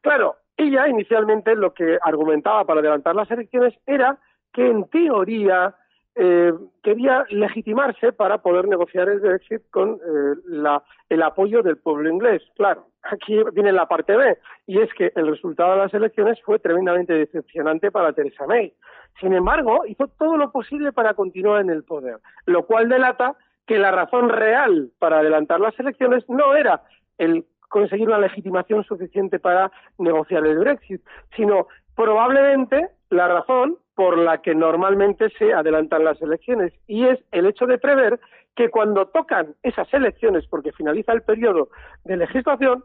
Claro, 0.00 0.36
ella 0.56 0.88
inicialmente 0.88 1.54
lo 1.54 1.72
que 1.72 1.98
argumentaba 2.02 2.64
para 2.64 2.80
adelantar 2.80 3.14
las 3.14 3.30
elecciones 3.30 3.74
era 3.86 4.18
que 4.52 4.66
en 4.66 4.88
teoría 4.88 5.74
eh, 6.16 6.52
quería 6.82 7.24
legitimarse 7.30 8.12
para 8.12 8.38
poder 8.38 8.66
negociar 8.66 9.08
el 9.08 9.20
Brexit 9.20 9.62
con 9.70 9.94
eh, 9.94 10.40
la, 10.46 10.82
el 11.08 11.22
apoyo 11.22 11.62
del 11.62 11.78
pueblo 11.78 12.10
inglés. 12.10 12.42
Claro, 12.56 12.86
aquí 13.02 13.38
viene 13.52 13.72
la 13.72 13.86
parte 13.86 14.16
B, 14.16 14.38
y 14.66 14.80
es 14.80 14.92
que 14.94 15.12
el 15.14 15.28
resultado 15.28 15.72
de 15.72 15.78
las 15.78 15.94
elecciones 15.94 16.40
fue 16.42 16.58
tremendamente 16.58 17.12
decepcionante 17.12 17.90
para 17.90 18.12
Theresa 18.12 18.46
May. 18.46 18.74
Sin 19.20 19.32
embargo, 19.32 19.84
hizo 19.86 20.08
todo 20.08 20.36
lo 20.36 20.50
posible 20.50 20.92
para 20.92 21.14
continuar 21.14 21.60
en 21.60 21.70
el 21.70 21.84
poder, 21.84 22.18
lo 22.46 22.66
cual 22.66 22.88
delata 22.88 23.36
que 23.66 23.78
la 23.78 23.90
razón 23.90 24.28
real 24.28 24.90
para 24.98 25.20
adelantar 25.20 25.60
las 25.60 25.78
elecciones 25.78 26.28
no 26.28 26.56
era 26.56 26.82
el 27.18 27.44
conseguir 27.68 28.08
una 28.08 28.18
legitimación 28.18 28.82
suficiente 28.82 29.38
para 29.38 29.70
negociar 29.96 30.44
el 30.44 30.58
Brexit, 30.58 31.00
sino 31.36 31.68
probablemente 32.00 32.88
la 33.10 33.28
razón 33.28 33.76
por 33.94 34.16
la 34.16 34.40
que 34.40 34.54
normalmente 34.54 35.28
se 35.38 35.52
adelantan 35.52 36.02
las 36.02 36.20
elecciones 36.22 36.72
y 36.86 37.04
es 37.04 37.18
el 37.30 37.44
hecho 37.44 37.66
de 37.66 37.76
prever 37.76 38.18
que 38.56 38.70
cuando 38.70 39.08
tocan 39.08 39.54
esas 39.62 39.92
elecciones, 39.92 40.46
porque 40.46 40.72
finaliza 40.72 41.12
el 41.12 41.20
periodo 41.20 41.68
de 42.04 42.16
legislación, 42.16 42.84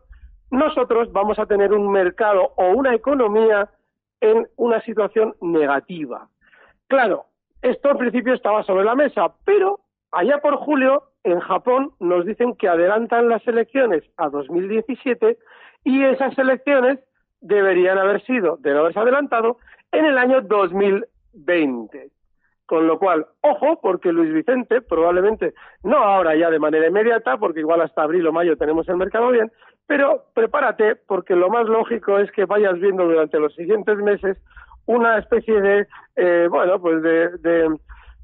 nosotros 0.52 1.14
vamos 1.14 1.40
a 1.40 1.46
tener 1.46 1.72
un 1.72 1.90
mercado 1.94 2.52
o 2.58 2.68
una 2.72 2.94
economía 2.94 3.70
en 4.20 4.50
una 4.58 4.82
situación 4.82 5.34
negativa. 5.40 6.28
Claro, 6.88 7.28
esto 7.62 7.92
al 7.92 7.98
principio 7.98 8.34
estaba 8.34 8.64
sobre 8.64 8.84
la 8.84 8.96
mesa, 8.96 9.34
pero 9.46 9.80
allá 10.12 10.40
por 10.40 10.58
julio 10.58 11.04
en 11.24 11.40
Japón 11.40 11.94
nos 12.02 12.26
dicen 12.26 12.54
que 12.56 12.68
adelantan 12.68 13.30
las 13.30 13.48
elecciones 13.48 14.04
a 14.18 14.28
2017 14.28 15.38
y 15.86 16.04
esas 16.04 16.38
elecciones 16.38 17.00
deberían 17.46 17.98
haber 17.98 18.24
sido, 18.26 18.58
de 18.58 18.74
no 18.74 18.82
haberse 18.82 19.00
adelantado, 19.00 19.58
en 19.92 20.06
el 20.06 20.18
año 20.18 20.42
2020. 20.42 22.12
Con 22.66 22.88
lo 22.88 22.98
cual, 22.98 23.28
ojo, 23.42 23.80
porque 23.80 24.12
Luis 24.12 24.34
Vicente 24.34 24.82
probablemente, 24.82 25.54
no 25.84 25.98
ahora 25.98 26.36
ya 26.36 26.50
de 26.50 26.58
manera 26.58 26.88
inmediata, 26.88 27.38
porque 27.38 27.60
igual 27.60 27.82
hasta 27.82 28.02
abril 28.02 28.26
o 28.26 28.32
mayo 28.32 28.58
tenemos 28.58 28.90
el 28.90 28.98
mercado 28.98 29.30
bien, 29.30 29.52
pero 29.86 30.26
prepárate 30.34 30.96
porque 30.96 31.36
lo 31.36 31.50
más 31.50 31.68
lógico 31.68 32.18
es 32.18 32.32
que 32.32 32.46
vayas 32.46 32.80
viendo 32.80 33.06
durante 33.06 33.40
los 33.40 33.54
siguientes 33.54 33.98
meses 33.98 34.38
una 34.88 35.20
especie 35.20 35.62
de, 35.62 35.88
eh, 36.16 36.48
bueno, 36.50 36.82
pues 36.82 37.04
de, 37.04 37.70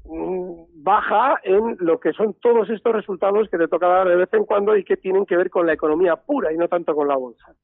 mm, 0.04 0.82
baja 0.82 1.38
en 1.44 1.76
lo 1.78 2.00
que 2.00 2.12
son 2.12 2.34
todos 2.34 2.68
estos 2.68 2.92
resultados 2.92 3.48
que 3.48 3.58
te 3.58 3.68
toca 3.68 3.86
dar 3.86 4.08
de 4.08 4.16
vez 4.16 4.32
en 4.32 4.44
cuando 4.44 4.76
y 4.76 4.82
que 4.82 4.96
tienen 4.96 5.24
que 5.24 5.36
ver 5.36 5.50
con 5.50 5.66
la 5.66 5.72
economía 5.74 6.16
pura 6.16 6.52
y 6.52 6.56
no 6.56 6.66
tanto 6.66 6.96
con 6.96 7.06
la 7.06 7.16
bolsa. 7.16 7.54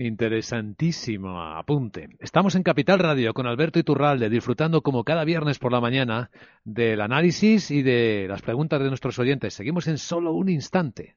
Interesantísimo 0.00 1.42
apunte. 1.42 2.08
Estamos 2.20 2.54
en 2.54 2.62
Capital 2.62 3.00
Radio 3.00 3.34
con 3.34 3.46
Alberto 3.46 3.78
Iturralde, 3.78 4.30
disfrutando 4.30 4.80
como 4.80 5.04
cada 5.04 5.24
viernes 5.24 5.58
por 5.58 5.72
la 5.72 5.80
mañana 5.82 6.30
del 6.64 7.02
análisis 7.02 7.70
y 7.70 7.82
de 7.82 8.24
las 8.26 8.40
preguntas 8.40 8.80
de 8.80 8.88
nuestros 8.88 9.18
oyentes. 9.18 9.52
Seguimos 9.52 9.88
en 9.88 9.98
solo 9.98 10.32
un 10.32 10.48
instante. 10.48 11.16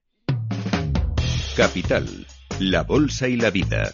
Capital, 1.56 2.06
la 2.60 2.84
bolsa 2.84 3.30
y 3.30 3.38
la 3.38 3.52
vida. 3.52 3.94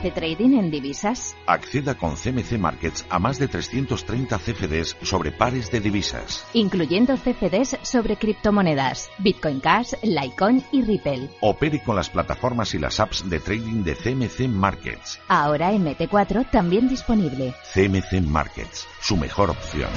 ¿Hace 0.00 0.12
trading 0.12 0.56
en 0.56 0.70
divisas? 0.70 1.36
Acceda 1.46 1.94
con 1.94 2.14
CMC 2.16 2.52
Markets 2.58 3.04
a 3.10 3.18
más 3.18 3.38
de 3.38 3.48
330 3.48 4.38
CFDs 4.38 4.96
sobre 5.02 5.30
pares 5.30 5.70
de 5.70 5.78
divisas. 5.78 6.46
Incluyendo 6.54 7.18
CFDs 7.18 7.76
sobre 7.82 8.16
criptomonedas, 8.16 9.10
Bitcoin 9.18 9.60
Cash, 9.60 9.92
Litecoin 10.02 10.64
y 10.72 10.80
Ripple. 10.80 11.28
Opere 11.42 11.82
con 11.82 11.96
las 11.96 12.08
plataformas 12.08 12.72
y 12.74 12.78
las 12.78 12.98
apps 12.98 13.28
de 13.28 13.40
trading 13.40 13.84
de 13.84 13.94
CMC 13.94 14.48
Markets. 14.48 15.20
Ahora 15.28 15.70
MT4 15.70 16.50
también 16.50 16.88
disponible. 16.88 17.52
CMC 17.74 18.22
Markets, 18.22 18.86
su 19.00 19.16
mejor 19.16 19.50
opción. 19.50 19.90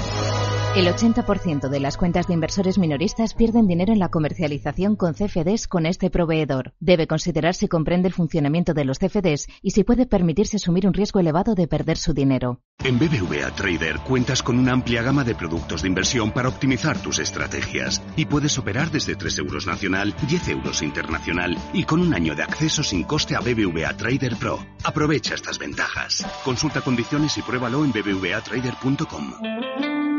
El 0.76 0.88
80% 0.88 1.70
de 1.70 1.80
las 1.80 1.98
cuentas 1.98 2.28
de 2.28 2.34
inversores 2.34 2.80
minoristas 2.80 3.36
pierden 3.36 3.68
dinero 3.68 3.94
en 3.94 4.00
la 4.00 4.10
comercialización 4.10 4.96
con 4.96 5.14
CFDs 5.14 5.68
con 5.68 5.86
este 5.86 6.10
proveedor. 6.10 6.74
Debe 6.80 7.06
considerar 7.06 7.54
si 7.54 7.68
comprende 7.68 8.08
el 8.08 8.14
funcionamiento 8.14 8.74
de 8.74 8.86
los 8.86 8.98
CFDs 8.98 9.48
y 9.62 9.72
si 9.72 9.84
puede 9.84 10.08
permitirse 10.08 10.58
asumir 10.58 10.88
un 10.88 10.94
riesgo 10.94 11.20
elevado 11.20 11.54
de 11.54 11.68
perder 11.68 11.98
su 11.98 12.14
dinero. 12.14 12.62
En 12.84 13.00
BBVA 13.00 13.50
Trader 13.52 14.00
cuentas 14.00 14.44
con 14.44 14.60
una 14.60 14.74
amplia 14.74 15.02
gama 15.02 15.24
de 15.24 15.36
productos 15.36 15.84
de 15.84 15.88
inversión 15.88 16.32
para 16.32 16.50
optimizar 16.50 17.02
tus 17.02 17.20
estrategias 17.20 18.02
y 18.18 18.26
puedes 18.26 18.58
operar 18.58 18.92
desde 18.92 19.16
3 19.16 19.40
euros 19.40 19.66
nacional, 19.66 20.14
10 20.28 20.50
euros 20.50 20.82
internacional 20.82 21.58
y 21.72 21.86
con 21.86 22.02
un 22.02 22.14
año 22.14 22.36
de 22.36 22.44
acceso 22.44 22.84
sin 22.84 23.04
coste 23.04 23.38
a 23.38 23.40
BBVA 23.40 23.96
Trader 23.96 24.36
Pro. 24.36 24.66
Aprovecha 24.84 25.34
estas 25.34 25.60
ventajas. 25.60 26.26
Consulta 26.44 26.82
condiciones 26.82 27.38
y 27.38 27.42
pruébalo 27.42 27.86
en 27.86 27.94
bbvatrader.com. 27.94 30.13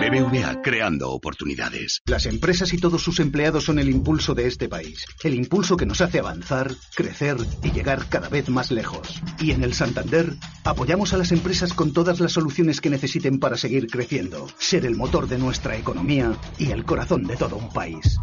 BBVA 0.00 0.60
creando 0.60 1.10
oportunidades. 1.12 2.02
Las 2.06 2.26
empresas 2.26 2.72
y 2.72 2.78
todos 2.78 3.02
sus 3.02 3.20
empleados 3.20 3.64
son 3.64 3.78
el 3.78 3.88
impulso 3.88 4.34
de 4.34 4.46
este 4.46 4.68
país. 4.68 5.06
El 5.22 5.34
impulso 5.34 5.76
que 5.76 5.86
nos 5.86 6.00
hace 6.00 6.18
avanzar, 6.18 6.72
crecer 6.94 7.36
y 7.62 7.70
llegar 7.70 8.08
cada 8.08 8.28
vez 8.28 8.48
más 8.48 8.70
lejos. 8.70 9.22
Y 9.40 9.52
en 9.52 9.62
el 9.62 9.72
Santander 9.72 10.34
apoyamos 10.64 11.14
a 11.14 11.16
las 11.16 11.32
empresas 11.32 11.72
con 11.72 11.92
todas 11.92 12.20
las 12.20 12.32
soluciones 12.32 12.80
que 12.80 12.90
necesiten 12.90 13.38
para 13.38 13.56
seguir 13.56 13.86
creciendo, 13.86 14.48
ser 14.58 14.84
el 14.84 14.96
motor 14.96 15.28
de 15.28 15.38
nuestra 15.38 15.76
economía 15.76 16.36
y 16.58 16.72
el 16.72 16.84
corazón 16.84 17.24
de 17.24 17.36
todo 17.36 17.56
un 17.56 17.70
país. 17.70 18.18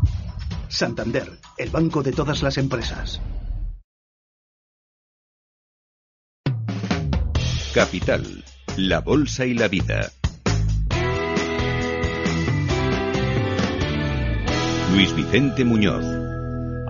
Santander, 0.67 1.39
el 1.57 1.69
banco 1.69 2.03
de 2.03 2.11
todas 2.11 2.43
las 2.43 2.57
empresas. 2.57 3.21
Capital, 7.73 8.43
la 8.75 8.99
bolsa 8.99 9.45
y 9.45 9.53
la 9.53 9.69
vida. 9.69 10.11
Luis 14.93 15.13
Vicente 15.15 15.63
Muñoz. 15.63 16.20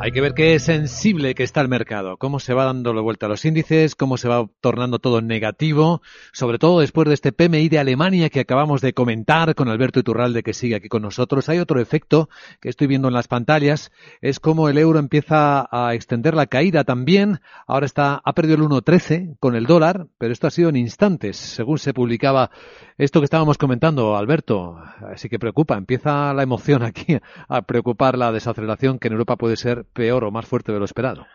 Hay 0.04 0.12
que 0.12 0.22
ver 0.22 0.34
qué 0.34 0.58
sensible 0.58 1.36
que 1.36 1.44
está 1.44 1.62
el 1.62 1.68
mercado, 1.68 2.18
cómo 2.18 2.40
se 2.40 2.56
va 2.56 2.66
dando 2.66 2.92
la 2.92 3.02
vuelta 3.02 3.28
a 3.28 3.30
los 3.30 3.46
índices, 3.46 3.94
cómo 3.94 4.18
se 4.18 4.28
va 4.28 4.50
tornando 4.60 4.98
todo 4.98 5.22
negativo, 5.22 6.02
sobre 6.34 6.58
todo 6.58 6.80
después 6.80 7.08
de 7.08 7.14
este 7.14 7.32
PMI 7.32 7.70
de 7.70 7.78
Alemania 7.78 8.32
que 8.32 8.40
acabamos 8.40 8.82
de 8.82 8.94
comentar 8.94 9.54
con 9.54 9.70
Alberto 9.70 10.00
Iturralde 10.00 10.42
que 10.42 10.54
sigue 10.54 10.74
aquí 10.74 10.90
con 10.90 11.04
nosotros. 11.04 11.50
Hay 11.50 11.60
otro 11.60 11.80
efecto 11.80 12.30
que 12.60 12.70
estoy 12.70 12.88
viendo 12.88 13.10
en 13.10 13.14
las 13.14 13.28
pantallas, 13.28 13.92
es 14.22 14.40
como 14.40 14.70
el 14.70 14.80
euro 14.80 14.98
empieza 14.98 15.68
a 15.72 15.94
extender 15.94 16.34
la 16.34 16.48
caída 16.48 16.84
también. 16.84 17.40
Ahora 17.68 17.86
está 17.86 18.24
ha 18.26 18.34
perdido 18.34 18.56
el 18.56 18.64
1.13 18.64 19.38
con 19.40 19.56
el 19.56 19.68
dólar, 19.68 20.08
pero 20.18 20.34
esto 20.34 20.48
ha 20.48 20.52
sido 20.52 20.70
en 20.70 20.78
instantes, 20.78 21.38
según 21.38 21.78
se 21.78 21.94
publicaba 21.94 22.50
esto 22.98 23.20
que 23.20 23.26
estábamos 23.26 23.60
comentando, 23.60 24.18
Alberto. 24.18 24.78
Así 25.14 25.30
que 25.30 25.38
preocupa, 25.38 25.78
empieza 25.78 26.34
la 26.34 26.42
emoción 26.42 26.82
aquí 26.82 27.18
a 27.48 27.62
preocupar 27.62 28.18
la 28.18 28.32
desaceleración 28.32 28.98
que 28.98 29.08
en 29.08 29.14
Europa 29.14 29.36
puede 29.36 29.58
ser 29.58 29.86
peor 29.94 30.24
o 30.24 30.32
más 30.32 30.46
fuerte 30.46 30.72
de 30.72 30.80
lo 30.80 30.86
esperado. 30.86 31.26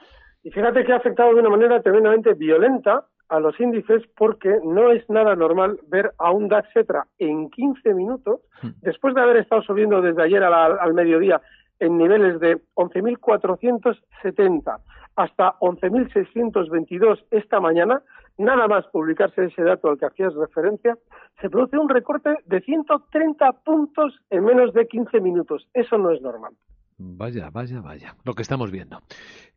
Y 0.42 0.50
fíjate 0.50 0.84
que 0.84 0.92
ha 0.92 0.96
afectado 0.96 1.34
de 1.34 1.40
una 1.40 1.50
manera 1.50 1.82
tremendamente 1.82 2.34
violenta 2.34 3.04
a 3.28 3.40
los 3.40 3.58
índices 3.58 4.04
porque 4.16 4.60
no 4.62 4.92
es 4.92 5.08
nada 5.10 5.34
normal 5.34 5.80
ver 5.88 6.12
a 6.18 6.30
un 6.30 6.48
DAX 6.48 6.68
Etra 6.76 7.06
en 7.18 7.50
15 7.50 7.94
minutos, 7.94 8.40
hmm. 8.62 8.68
después 8.82 9.14
de 9.14 9.22
haber 9.22 9.38
estado 9.38 9.62
subiendo 9.62 10.00
desde 10.00 10.22
ayer 10.22 10.44
al, 10.44 10.94
mediodía 10.94 11.40
en 11.80 11.98
niveles 11.98 12.38
de 12.40 12.58
11.470 12.74 14.78
hasta 15.16 15.58
11.622 15.60 17.24
esta 17.30 17.58
mañana, 17.58 18.02
nada 18.38 18.68
más 18.68 18.86
publicarse 18.88 19.46
ese 19.46 19.62
dato 19.62 19.88
al 19.88 19.98
que 19.98 20.06
hacías 20.06 20.34
referencia, 20.34 20.96
se 21.40 21.48
produce 21.48 21.78
un 21.78 21.88
recorte 21.88 22.36
de 22.44 22.60
130 22.60 23.52
puntos 23.64 24.14
en 24.30 24.44
menos 24.44 24.74
de 24.74 24.86
15 24.86 25.20
minutos. 25.20 25.66
Eso 25.72 25.96
no 25.96 26.10
es 26.10 26.20
normal. 26.20 26.52
Vaya, 26.98 27.50
vaya, 27.50 27.80
vaya. 27.80 28.16
Lo 28.24 28.34
que 28.34 28.42
estamos 28.42 28.70
viendo. 28.70 29.02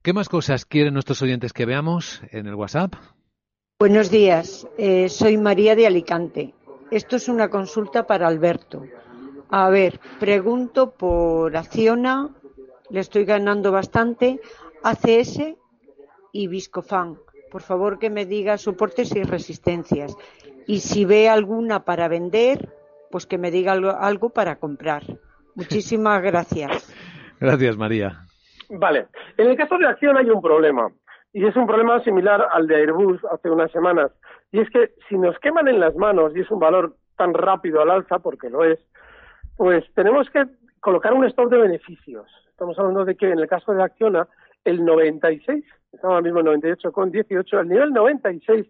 ¿Qué 0.01 0.11
más 0.11 0.27
cosas 0.27 0.65
quieren 0.65 0.93
nuestros 0.93 1.21
oyentes 1.21 1.53
que 1.53 1.65
veamos 1.65 2.21
en 2.31 2.47
el 2.47 2.55
WhatsApp? 2.55 2.95
Buenos 3.79 4.11
días. 4.11 4.67
Eh, 4.77 5.07
soy 5.07 5.37
María 5.37 5.75
de 5.75 5.87
Alicante. 5.87 6.53
Esto 6.91 7.15
es 7.15 7.29
una 7.29 7.49
consulta 7.49 8.05
para 8.05 8.27
Alberto. 8.27 8.83
A 9.49 9.69
ver, 9.69 10.01
pregunto 10.19 10.91
por 10.91 11.55
Acciona, 11.55 12.29
le 12.89 12.99
estoy 12.99 13.23
ganando 13.23 13.71
bastante, 13.71 14.41
ACS 14.83 15.55
y 16.33 16.47
Viscofan. 16.47 17.19
Por 17.49 17.61
favor, 17.61 17.99
que 17.99 18.09
me 18.09 18.25
diga 18.25 18.57
soportes 18.57 19.15
y 19.15 19.23
resistencias. 19.23 20.15
Y 20.67 20.81
si 20.81 21.05
ve 21.05 21.29
alguna 21.29 21.85
para 21.85 22.09
vender, 22.09 22.75
pues 23.09 23.25
que 23.25 23.37
me 23.37 23.49
diga 23.49 23.71
algo 23.71 24.29
para 24.29 24.57
comprar. 24.57 25.03
Muchísimas 25.55 26.21
gracias. 26.21 26.85
Gracias, 27.39 27.77
María. 27.77 28.19
Vale. 28.69 29.07
En 29.37 29.47
el 29.49 29.57
caso 29.57 29.77
de 29.77 29.87
acción 29.87 30.17
hay 30.17 30.29
un 30.29 30.41
problema. 30.41 30.89
Y 31.31 31.45
es 31.45 31.55
un 31.55 31.67
problema 31.67 32.03
similar 32.03 32.47
al 32.51 32.67
de 32.67 32.75
Airbus 32.75 33.23
hace 33.31 33.49
unas 33.49 33.71
semanas. 33.71 34.11
Y 34.51 34.59
es 34.59 34.69
que 34.69 34.91
si 35.07 35.17
nos 35.17 35.37
queman 35.39 35.67
en 35.67 35.79
las 35.79 35.95
manos 35.95 36.35
y 36.35 36.41
es 36.41 36.49
un 36.49 36.59
valor 36.59 36.95
tan 37.17 37.33
rápido 37.33 37.81
al 37.81 37.91
alza, 37.91 38.19
porque 38.19 38.49
lo 38.49 38.63
es, 38.63 38.79
pues 39.57 39.83
tenemos 39.93 40.29
que 40.29 40.45
colocar 40.79 41.13
un 41.13 41.25
stop 41.25 41.51
de 41.51 41.57
beneficios. 41.57 42.25
Estamos 42.49 42.77
hablando 42.79 43.05
de 43.05 43.15
que 43.15 43.29
en 43.29 43.39
el 43.39 43.47
caso 43.47 43.73
de 43.73 43.83
Acciona, 43.83 44.27
el 44.65 44.83
96, 44.83 45.63
estamos 45.91 46.15
ahora 46.15 46.21
mismo 46.21 46.39
en 46.39 46.45
98 46.45 46.91
con 46.91 47.11
18, 47.11 47.59
el 47.59 47.69
nivel 47.69 47.91
96 47.91 48.65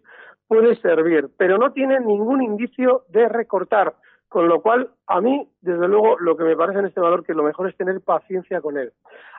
puede 0.46 0.76
servir, 0.80 1.28
pero 1.36 1.58
no 1.58 1.72
tiene 1.72 2.00
ningún 2.00 2.42
indicio 2.42 3.04
de 3.08 3.28
recortar. 3.28 3.94
Con 4.30 4.48
lo 4.48 4.62
cual, 4.62 4.88
a 5.08 5.20
mí, 5.20 5.50
desde 5.60 5.88
luego, 5.88 6.16
lo 6.20 6.36
que 6.36 6.44
me 6.44 6.54
parece 6.54 6.78
en 6.78 6.86
este 6.86 7.00
valor 7.00 7.24
que 7.26 7.34
lo 7.34 7.42
mejor 7.42 7.68
es 7.68 7.76
tener 7.76 8.00
paciencia 8.00 8.60
con 8.60 8.78
él. 8.78 8.92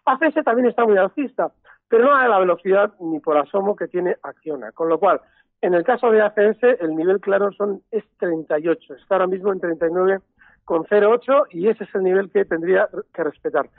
ACS 0.03 0.43
también 0.43 0.67
está 0.67 0.83
muy 0.85 0.97
alcista, 0.97 1.53
pero 1.87 2.03
no 2.03 2.13
a 2.13 2.27
la 2.27 2.39
velocidad 2.39 2.93
ni 2.99 3.21
por 3.21 3.37
asomo 3.37 3.77
que 3.77 3.87
tiene 3.87 4.17
Acciona. 4.21 4.73
Con 4.73 4.89
lo 4.89 4.99
cual, 4.99 5.21
en 5.61 5.75
el 5.75 5.85
caso 5.85 6.11
de 6.11 6.21
ACS, 6.21 6.81
el 6.81 6.93
nivel 6.93 7.21
claro 7.21 7.53
son 7.53 7.81
es 7.89 8.03
38. 8.17 8.95
Está 8.95 9.15
ahora 9.15 9.27
mismo 9.27 9.53
en 9.53 9.61
39,08 9.61 11.45
y 11.51 11.69
ese 11.69 11.85
es 11.85 11.95
el 11.95 12.03
nivel 12.03 12.29
que 12.29 12.43
tendría 12.43 12.89
que 13.13 13.23
respetar. 13.23 13.69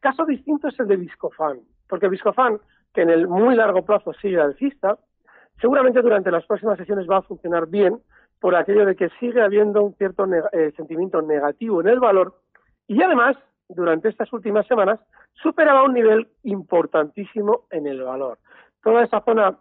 Caso 0.00 0.26
distinto 0.26 0.68
es 0.68 0.78
el 0.78 0.88
de 0.88 0.96
Viscofan, 0.96 1.60
porque 1.88 2.10
Viscofan, 2.10 2.60
que 2.92 3.00
en 3.00 3.08
el 3.08 3.28
muy 3.28 3.56
largo 3.56 3.82
plazo 3.86 4.12
sigue 4.12 4.38
alcista, 4.38 4.98
seguramente 5.58 6.02
durante 6.02 6.30
las 6.30 6.44
próximas 6.44 6.76
sesiones 6.76 7.08
va 7.08 7.16
a 7.16 7.22
funcionar 7.22 7.66
bien, 7.66 7.98
por 8.40 8.56
aquello 8.56 8.86
de 8.86 8.96
que 8.96 9.10
sigue 9.20 9.42
habiendo 9.42 9.82
un 9.82 9.94
cierto 9.94 10.26
eh, 10.52 10.72
sentimiento 10.76 11.20
negativo 11.22 11.80
en 11.80 11.88
el 11.88 12.00
valor 12.00 12.34
y 12.88 13.02
además, 13.02 13.36
durante 13.68 14.08
estas 14.08 14.32
últimas 14.32 14.66
semanas, 14.66 14.98
superaba 15.34 15.84
un 15.84 15.94
nivel 15.94 16.26
importantísimo 16.42 17.66
en 17.70 17.86
el 17.86 18.02
valor. 18.02 18.38
Toda 18.82 19.04
esa 19.04 19.20
zona 19.20 19.56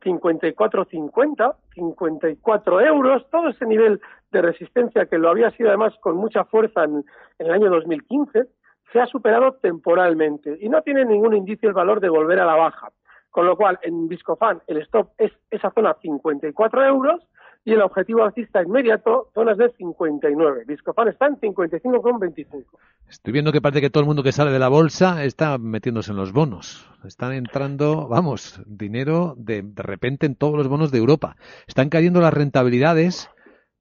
54.50, 0.00 1.56
54 1.74 2.80
euros, 2.80 3.28
todo 3.30 3.48
ese 3.48 3.66
nivel 3.66 4.00
de 4.32 4.42
resistencia 4.42 5.06
que 5.06 5.18
lo 5.18 5.28
había 5.28 5.50
sido 5.50 5.68
además 5.68 5.94
con 6.00 6.16
mucha 6.16 6.44
fuerza 6.44 6.84
en, 6.84 7.04
en 7.38 7.46
el 7.46 7.52
año 7.52 7.70
2015, 7.70 8.46
se 8.92 9.00
ha 9.00 9.06
superado 9.06 9.54
temporalmente 9.54 10.56
y 10.60 10.68
no 10.68 10.82
tiene 10.82 11.04
ningún 11.04 11.36
indicio 11.36 11.68
el 11.68 11.74
valor 11.74 12.00
de 12.00 12.08
volver 12.08 12.40
a 12.40 12.46
la 12.46 12.54
baja. 12.54 12.90
Con 13.30 13.46
lo 13.46 13.56
cual, 13.56 13.78
en 13.82 14.08
Viscofan 14.08 14.62
el 14.68 14.78
stop 14.82 15.10
es 15.18 15.32
esa 15.50 15.70
zona 15.72 15.96
54 16.00 16.84
euros 16.86 17.20
y 17.64 17.72
el 17.72 17.80
objetivo 17.80 18.22
alcista 18.22 18.62
inmediato, 18.62 19.30
zonas 19.34 19.56
de 19.56 19.70
59. 19.70 20.64
Viscofan 20.66 21.08
está 21.08 21.26
en 21.26 21.36
55,25. 21.40 22.64
Estoy 23.08 23.32
viendo 23.32 23.52
que 23.52 23.62
parece 23.62 23.80
que 23.80 23.90
todo 23.90 24.02
el 24.02 24.06
mundo 24.06 24.22
que 24.22 24.32
sale 24.32 24.50
de 24.50 24.58
la 24.58 24.68
bolsa 24.68 25.24
está 25.24 25.56
metiéndose 25.58 26.12
en 26.12 26.18
los 26.18 26.32
bonos. 26.32 26.90
Están 27.04 27.32
entrando, 27.32 28.06
vamos, 28.08 28.62
dinero 28.66 29.34
de, 29.36 29.62
de 29.62 29.82
repente 29.82 30.26
en 30.26 30.36
todos 30.36 30.56
los 30.56 30.68
bonos 30.68 30.90
de 30.92 30.98
Europa. 30.98 31.36
Están 31.66 31.88
cayendo 31.88 32.20
las 32.20 32.34
rentabilidades, 32.34 33.30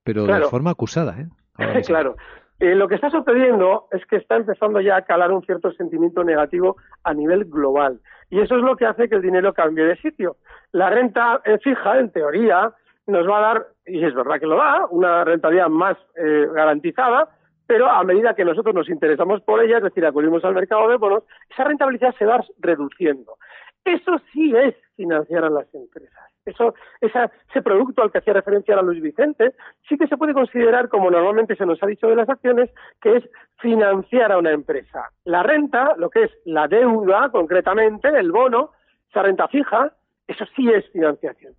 pero 0.04 0.26
de 0.26 0.42
forma 0.44 0.72
acusada, 0.72 1.16
¿eh? 1.20 1.28
claro. 1.86 2.16
Eh, 2.60 2.76
lo 2.76 2.88
que 2.88 2.96
está 2.96 3.10
sucediendo 3.10 3.88
es 3.92 4.06
que 4.06 4.16
está 4.16 4.38
empezando 4.38 4.80
ya 4.80 4.96
a 4.96 5.02
calar 5.02 5.32
un 5.34 5.44
cierto 5.44 5.72
sentimiento 5.74 6.24
negativo 6.24 6.78
a 7.04 7.14
nivel 7.14 7.46
global. 7.46 8.00
Y 8.30 8.40
eso 8.40 8.56
es 8.56 8.62
lo 8.62 8.78
que 8.78 8.86
hace 8.86 9.10
que 9.10 9.16
el 9.16 9.22
dinero 9.22 9.54
cambie 9.54 9.84
de 9.84 9.98
sitio. 9.98 10.38
La 10.72 10.90
renta 10.90 11.42
eh, 11.44 11.58
fija, 11.62 12.00
en 12.00 12.12
teoría, 12.12 12.74
nos 13.08 13.28
va 13.28 13.38
a 13.38 13.42
dar, 13.42 13.68
y 13.86 14.04
es 14.04 14.14
verdad 14.14 14.40
que 14.40 14.48
lo 14.48 14.58
da, 14.58 14.88
una 14.90 15.24
rentabilidad 15.24 15.70
más 15.70 15.98
eh, 16.16 16.48
garantizada, 16.54 17.30
pero 17.68 17.90
a 17.90 18.04
medida 18.04 18.36
que 18.36 18.46
nosotros 18.46 18.76
nos 18.76 18.90
interesamos 18.90 19.42
por 19.42 19.64
ella, 19.64 19.78
es 19.78 19.84
decir, 19.84 20.06
acudimos 20.06 20.44
al 20.44 20.54
mercado 20.54 20.88
de 20.90 20.98
bonos, 20.98 21.24
esa 21.50 21.64
rentabilidad 21.64 22.16
se 22.18 22.26
va 22.26 22.44
reduciendo. 22.60 23.38
Eso 23.86 24.18
sí 24.32 24.54
es 24.56 24.76
financiar 24.96 25.44
a 25.44 25.50
las 25.50 25.74
empresas. 25.74 26.24
Eso, 26.46 26.74
ese 27.02 27.62
producto 27.62 28.02
al 28.02 28.12
que 28.12 28.18
hacía 28.18 28.34
referencia 28.34 28.76
a 28.76 28.82
Luis 28.82 29.02
Vicente, 29.02 29.54
sí 29.88 29.98
que 29.98 30.08
se 30.08 30.18
puede 30.18 30.34
considerar, 30.34 30.90
como 30.90 31.10
normalmente 31.10 31.56
se 31.56 31.66
nos 31.66 31.82
ha 31.82 31.88
dicho 31.88 32.08
de 32.08 32.16
las 32.16 32.30
acciones, 32.30 32.70
que 33.02 33.18
es 33.18 33.30
financiar 33.60 34.32
a 34.32 34.38
una 34.38 34.52
empresa. 34.52 35.10
La 35.24 35.44
renta, 35.44 35.96
lo 35.98 36.10
que 36.10 36.24
es 36.24 36.32
la 36.46 36.68
deuda, 36.68 37.30
concretamente, 37.32 38.10
el 38.10 38.32
bono, 38.32 38.72
esa 39.10 39.24
renta 39.24 39.48
fija, 39.48 39.94
eso 40.28 40.46
sí 40.56 40.70
es 40.70 40.90
financiación. 40.92 41.54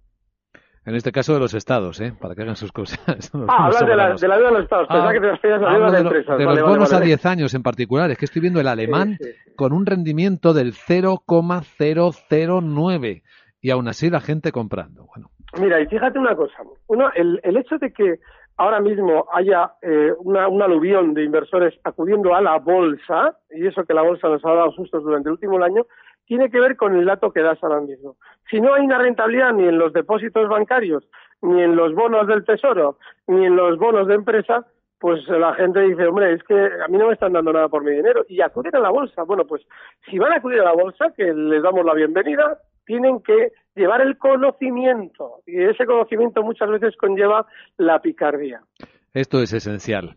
En 0.86 0.94
este 0.94 1.12
caso 1.12 1.32
de 1.32 1.40
los 1.40 1.54
estados, 1.54 1.98
¿eh? 2.00 2.12
Para 2.20 2.34
que 2.34 2.42
hagan 2.42 2.56
sus 2.56 2.70
cosas. 2.70 3.32
ah, 3.48 3.66
hablas 3.66 3.86
de 3.86 3.96
la, 3.96 4.14
de 4.14 4.28
la, 4.28 4.36
de 4.36 4.50
los 4.50 4.64
estados. 4.64 4.86
Ah, 4.90 5.08
que 5.12 5.20
te 5.20 5.30
refieres 5.30 5.62
a 5.62 5.64
la 5.64 5.72
deuda 5.72 5.92
de, 5.92 6.00
empresas. 6.00 6.36
De 6.38 6.44
los 6.44 6.62
bonos 6.62 6.92
a 6.92 7.00
10 7.00 7.26
años 7.26 7.54
en 7.54 7.62
particular. 7.62 8.10
Es 8.10 8.18
que 8.18 8.26
estoy 8.26 8.42
viendo 8.42 8.60
el 8.60 8.68
alemán 8.68 9.16
con 9.56 9.72
un 9.72 9.86
rendimiento 9.86 10.52
del 10.52 10.74
0,009. 10.74 13.22
Y 13.62 13.70
aún 13.70 13.88
así 13.88 14.10
la 14.10 14.20
gente 14.20 14.52
comprando. 14.52 15.06
Bueno. 15.06 15.30
Mira, 15.58 15.80
y 15.80 15.86
fíjate 15.86 16.18
una 16.18 16.36
cosa. 16.36 16.56
Uno, 16.88 17.10
el, 17.14 17.40
el 17.42 17.56
hecho 17.56 17.78
de 17.78 17.90
que 17.90 18.18
ahora 18.56 18.80
mismo 18.80 19.26
haya 19.32 19.72
eh, 19.82 20.12
una, 20.18 20.48
un 20.48 20.62
aluvión 20.62 21.14
de 21.14 21.24
inversores 21.24 21.74
acudiendo 21.84 22.34
a 22.34 22.40
la 22.40 22.58
bolsa, 22.58 23.38
y 23.50 23.66
eso 23.66 23.84
que 23.84 23.94
la 23.94 24.02
bolsa 24.02 24.28
nos 24.28 24.44
ha 24.44 24.52
dado 24.52 24.72
sustos 24.72 25.02
durante 25.02 25.28
el 25.28 25.34
último 25.34 25.62
año, 25.62 25.86
tiene 26.26 26.50
que 26.50 26.60
ver 26.60 26.76
con 26.76 26.96
el 26.96 27.04
dato 27.04 27.32
que 27.32 27.42
das 27.42 27.62
ahora 27.62 27.80
mismo. 27.80 28.16
Si 28.50 28.60
no 28.60 28.74
hay 28.74 28.84
una 28.84 28.98
rentabilidad 28.98 29.52
ni 29.52 29.64
en 29.64 29.78
los 29.78 29.92
depósitos 29.92 30.48
bancarios, 30.48 31.04
ni 31.42 31.62
en 31.62 31.76
los 31.76 31.94
bonos 31.94 32.26
del 32.26 32.44
tesoro, 32.44 32.98
ni 33.26 33.46
en 33.46 33.56
los 33.56 33.78
bonos 33.78 34.06
de 34.06 34.14
empresa, 34.14 34.66
pues 34.98 35.28
la 35.28 35.52
gente 35.54 35.80
dice, 35.80 36.06
hombre, 36.06 36.32
es 36.32 36.42
que 36.44 36.54
a 36.54 36.88
mí 36.88 36.96
no 36.96 37.08
me 37.08 37.12
están 37.12 37.34
dando 37.34 37.52
nada 37.52 37.68
por 37.68 37.84
mi 37.84 37.92
dinero 37.92 38.24
y 38.28 38.40
acuden 38.40 38.74
a 38.76 38.80
la 38.80 38.90
bolsa. 38.90 39.22
Bueno, 39.24 39.44
pues 39.46 39.62
si 40.08 40.18
van 40.18 40.32
a 40.32 40.36
acudir 40.36 40.60
a 40.60 40.64
la 40.64 40.72
bolsa, 40.72 41.12
que 41.14 41.32
les 41.32 41.62
damos 41.62 41.84
la 41.84 41.92
bienvenida, 41.92 42.58
tienen 42.86 43.20
que 43.20 43.52
llevar 43.74 44.00
el 44.00 44.16
conocimiento 44.16 45.42
y 45.46 45.62
ese 45.62 45.84
conocimiento 45.84 46.42
muchas 46.42 46.70
veces 46.70 46.96
conlleva 46.96 47.46
la 47.76 48.00
picardía. 48.00 48.62
Esto 49.12 49.42
es 49.42 49.52
esencial. 49.52 50.16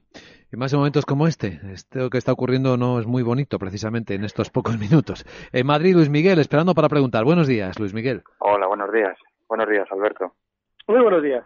Y 0.52 0.56
más 0.56 0.72
en 0.72 0.80
momentos 0.80 1.06
como 1.06 1.28
este, 1.28 1.60
esto 1.74 2.10
que 2.10 2.18
está 2.18 2.32
ocurriendo 2.32 2.78
no 2.78 3.00
es 3.00 3.06
muy 3.06 3.22
bonito 3.22 3.60
precisamente 3.60 4.16
en 4.16 4.24
estos 4.24 4.50
pocos 4.50 4.78
minutos. 4.80 5.26
En 5.52 5.68
Madrid, 5.68 5.94
Luis 5.94 6.10
Miguel, 6.10 6.40
esperando 6.40 6.74
para 6.74 6.88
preguntar. 6.88 7.26
Buenos 7.26 7.48
días, 7.48 7.78
Luis 7.80 7.94
Miguel. 7.94 8.24
Hola, 8.40 8.68
buenos 8.68 8.92
días. 8.94 9.18
Buenos 9.50 9.68
días, 9.68 9.88
Alberto. 9.92 10.34
Muy 10.88 11.02
buenos 11.02 11.22
días. 11.22 11.44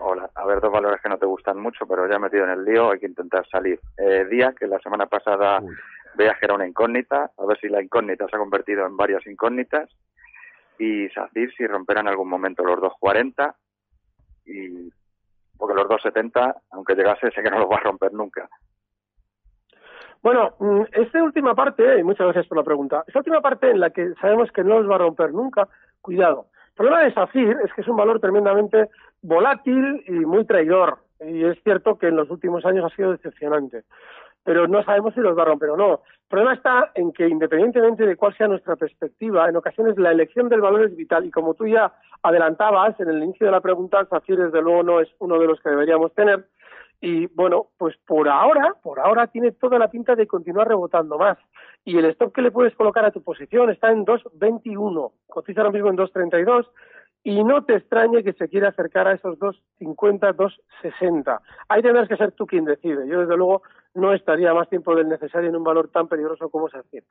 Hola, 0.00 0.28
a 0.34 0.44
ver, 0.44 0.60
dos 0.60 0.72
valores 0.72 1.00
que 1.00 1.08
no 1.08 1.18
te 1.18 1.26
gustan 1.26 1.58
mucho, 1.58 1.86
pero 1.86 2.10
ya 2.10 2.18
metido 2.18 2.42
en 2.42 2.50
el 2.50 2.64
lío, 2.64 2.90
hay 2.90 2.98
que 2.98 3.06
intentar 3.06 3.46
salir. 3.48 3.78
Eh, 3.96 4.24
Día, 4.28 4.52
que 4.58 4.66
la 4.66 4.80
semana 4.80 5.06
pasada 5.06 5.60
veías 6.16 6.36
que 6.40 6.46
era 6.46 6.54
una 6.54 6.66
incógnita, 6.66 7.30
a 7.38 7.46
ver 7.46 7.58
si 7.60 7.68
la 7.68 7.80
incógnita 7.80 8.26
se 8.28 8.34
ha 8.34 8.40
convertido 8.40 8.84
en 8.84 8.96
varias 8.96 9.24
incógnitas 9.28 9.88
y 10.78 11.08
SACIR 11.10 11.54
si 11.54 11.66
romperá 11.68 12.00
en 12.00 12.08
algún 12.08 12.28
momento 12.28 12.64
los 12.64 12.80
2.40 12.80 13.54
y 14.46 14.92
porque 15.62 15.80
los 15.80 15.86
2.70, 15.86 16.56
aunque 16.72 16.96
llegase, 16.96 17.30
sé 17.30 17.40
que 17.40 17.48
no 17.48 17.60
los 17.60 17.70
va 17.70 17.76
a 17.76 17.84
romper 17.84 18.12
nunca. 18.12 18.48
Bueno, 20.20 20.56
mm, 20.58 20.82
esta 20.90 21.22
última 21.22 21.54
parte, 21.54 22.00
y 22.00 22.02
muchas 22.02 22.24
gracias 22.24 22.48
por 22.48 22.58
la 22.58 22.64
pregunta, 22.64 23.04
esta 23.06 23.20
última 23.20 23.40
parte 23.40 23.70
en 23.70 23.78
la 23.78 23.90
que 23.90 24.12
sabemos 24.20 24.50
que 24.50 24.64
no 24.64 24.80
los 24.80 24.90
va 24.90 24.96
a 24.96 25.06
romper 25.06 25.32
nunca, 25.32 25.68
cuidado. 26.00 26.46
El 26.70 26.74
problema 26.74 27.04
de 27.04 27.14
SACIR 27.14 27.58
es 27.64 27.72
que 27.74 27.82
es 27.82 27.86
un 27.86 27.96
valor 27.96 28.18
tremendamente 28.18 28.88
volátil 29.22 30.02
y 30.08 30.10
muy 30.26 30.44
traidor. 30.44 30.98
Y 31.20 31.44
es 31.44 31.62
cierto 31.62 31.96
que 31.96 32.08
en 32.08 32.16
los 32.16 32.28
últimos 32.28 32.66
años 32.66 32.84
ha 32.84 32.96
sido 32.96 33.12
decepcionante 33.12 33.84
pero 34.44 34.66
no 34.66 34.82
sabemos 34.82 35.14
si 35.14 35.20
los 35.20 35.36
va 35.36 35.42
a 35.42 35.46
romper 35.46 35.70
o 35.70 35.76
no. 35.76 35.92
El 35.92 36.28
problema 36.28 36.54
está 36.54 36.90
en 36.94 37.12
que, 37.12 37.28
independientemente 37.28 38.06
de 38.06 38.16
cuál 38.16 38.36
sea 38.36 38.48
nuestra 38.48 38.76
perspectiva, 38.76 39.48
en 39.48 39.56
ocasiones 39.56 39.96
la 39.98 40.10
elección 40.10 40.48
del 40.48 40.60
valor 40.60 40.84
es 40.84 40.96
vital 40.96 41.24
y 41.26 41.30
como 41.30 41.54
tú 41.54 41.66
ya 41.66 41.92
adelantabas 42.22 42.98
en 43.00 43.08
el 43.08 43.22
inicio 43.22 43.46
de 43.46 43.52
la 43.52 43.60
pregunta, 43.60 44.04
SACIR 44.06 44.38
desde 44.38 44.62
luego 44.62 44.82
no 44.82 45.00
es 45.00 45.08
uno 45.18 45.38
de 45.38 45.46
los 45.46 45.60
que 45.60 45.70
deberíamos 45.70 46.12
tener. 46.14 46.46
Y 47.00 47.26
bueno, 47.34 47.66
pues 47.78 47.96
por 48.06 48.28
ahora, 48.28 48.76
por 48.80 49.00
ahora 49.00 49.26
tiene 49.26 49.50
toda 49.50 49.76
la 49.78 49.90
pinta 49.90 50.14
de 50.14 50.28
continuar 50.28 50.68
rebotando 50.68 51.18
más. 51.18 51.36
Y 51.84 51.98
el 51.98 52.04
stop 52.06 52.32
que 52.32 52.42
le 52.42 52.52
puedes 52.52 52.76
colocar 52.76 53.04
a 53.04 53.10
tu 53.10 53.22
posición 53.22 53.70
está 53.70 53.90
en 53.90 54.06
2.21, 54.06 55.12
cotiza 55.26 55.62
ahora 55.62 55.72
mismo 55.72 55.88
en 55.88 55.96
2.32 55.96 56.66
y 57.24 57.44
no 57.44 57.64
te 57.64 57.76
extrañe 57.76 58.24
que 58.24 58.32
se 58.32 58.48
quiera 58.48 58.68
acercar 58.68 59.06
a 59.06 59.12
esos 59.12 59.38
2.50, 59.38 60.34
2.60. 60.34 61.40
Ahí 61.68 61.82
tendrás 61.82 62.08
que 62.08 62.16
ser 62.16 62.32
tú 62.32 62.46
quien 62.46 62.64
decide. 62.64 63.06
Yo, 63.06 63.20
desde 63.20 63.36
luego, 63.36 63.62
no 63.94 64.12
estaría 64.12 64.52
más 64.54 64.68
tiempo 64.68 64.94
del 64.94 65.08
necesario 65.08 65.48
en 65.48 65.56
un 65.56 65.64
valor 65.64 65.88
tan 65.88 66.08
peligroso 66.08 66.48
como 66.50 66.68
SACIR. 66.68 67.04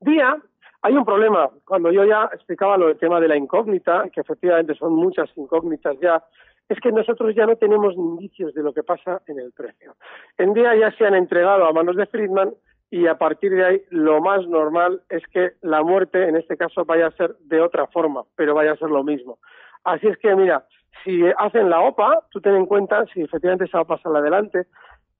Día, 0.00 0.36
hay 0.82 0.94
un 0.94 1.04
problema. 1.04 1.50
Cuando 1.64 1.90
yo 1.90 2.04
ya 2.04 2.30
explicaba 2.32 2.78
lo 2.78 2.88
del 2.88 2.98
tema 2.98 3.20
de 3.20 3.28
la 3.28 3.36
incógnita, 3.36 4.08
que 4.12 4.20
efectivamente 4.20 4.74
son 4.74 4.94
muchas 4.94 5.28
incógnitas 5.36 5.98
ya, 6.00 6.22
es 6.68 6.78
que 6.78 6.92
nosotros 6.92 7.34
ya 7.34 7.46
no 7.46 7.56
tenemos 7.56 7.94
indicios 7.94 8.54
de 8.54 8.62
lo 8.62 8.72
que 8.72 8.84
pasa 8.84 9.20
en 9.26 9.40
el 9.40 9.52
precio. 9.52 9.96
En 10.38 10.54
día 10.54 10.76
ya 10.76 10.92
se 10.92 11.04
han 11.04 11.16
entregado 11.16 11.64
a 11.66 11.72
manos 11.72 11.96
de 11.96 12.06
Friedman 12.06 12.54
y 12.90 13.06
a 13.06 13.16
partir 13.16 13.52
de 13.52 13.64
ahí 13.64 13.82
lo 13.90 14.20
más 14.20 14.46
normal 14.48 15.02
es 15.08 15.22
que 15.28 15.52
la 15.62 15.82
muerte 15.82 16.28
en 16.28 16.36
este 16.36 16.56
caso 16.56 16.84
vaya 16.84 17.06
a 17.06 17.12
ser 17.12 17.36
de 17.40 17.60
otra 17.60 17.86
forma, 17.86 18.24
pero 18.36 18.54
vaya 18.54 18.72
a 18.72 18.76
ser 18.76 18.90
lo 18.90 19.04
mismo. 19.04 19.38
Así 19.84 20.08
es 20.08 20.18
que 20.18 20.34
mira, 20.34 20.66
si 21.04 21.22
hacen 21.38 21.70
la 21.70 21.80
OPA, 21.80 22.26
tú 22.30 22.40
ten 22.40 22.56
en 22.56 22.66
cuenta 22.66 23.06
si 23.14 23.22
efectivamente 23.22 23.64
esa 23.64 23.80
OPA 23.80 23.98
sale 23.98 24.18
adelante, 24.18 24.66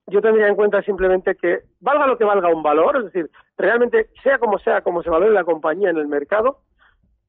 yo 0.07 0.21
tendría 0.21 0.47
en 0.47 0.55
cuenta 0.55 0.81
simplemente 0.81 1.35
que 1.35 1.61
valga 1.79 2.07
lo 2.07 2.17
que 2.17 2.25
valga 2.25 2.49
un 2.49 2.61
valor, 2.61 2.97
es 2.97 3.05
decir, 3.05 3.29
realmente 3.57 4.09
sea 4.21 4.37
como 4.37 4.59
sea, 4.59 4.81
como 4.81 5.01
se 5.01 5.09
valore 5.09 5.31
la 5.31 5.45
compañía 5.45 5.89
en 5.89 5.97
el 5.97 6.07
mercado, 6.07 6.59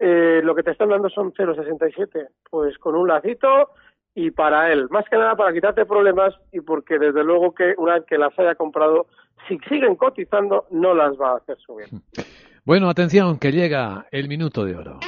eh, 0.00 0.40
lo 0.42 0.56
que 0.56 0.64
te 0.64 0.72
están 0.72 0.88
dando 0.88 1.08
son 1.08 1.32
0,67, 1.32 2.28
pues 2.50 2.76
con 2.78 2.96
un 2.96 3.06
lacito 3.06 3.70
y 4.14 4.30
para 4.30 4.72
él, 4.72 4.88
más 4.90 5.04
que 5.08 5.16
nada 5.16 5.34
para 5.36 5.52
quitarte 5.52 5.86
problemas 5.86 6.34
y 6.52 6.60
porque 6.60 6.98
desde 6.98 7.24
luego 7.24 7.54
que 7.54 7.74
una 7.78 7.94
vez 7.94 8.04
que 8.06 8.18
las 8.18 8.38
haya 8.38 8.54
comprado, 8.54 9.06
si 9.48 9.58
siguen 9.68 9.96
cotizando, 9.96 10.66
no 10.70 10.94
las 10.94 11.12
va 11.18 11.32
a 11.32 11.36
hacer 11.36 11.58
subir. 11.58 11.86
Bueno, 12.64 12.88
atención, 12.88 13.40
que 13.40 13.50
llega 13.50 14.06
el 14.12 14.28
minuto 14.28 14.64
de 14.64 14.76
oro. 14.76 15.00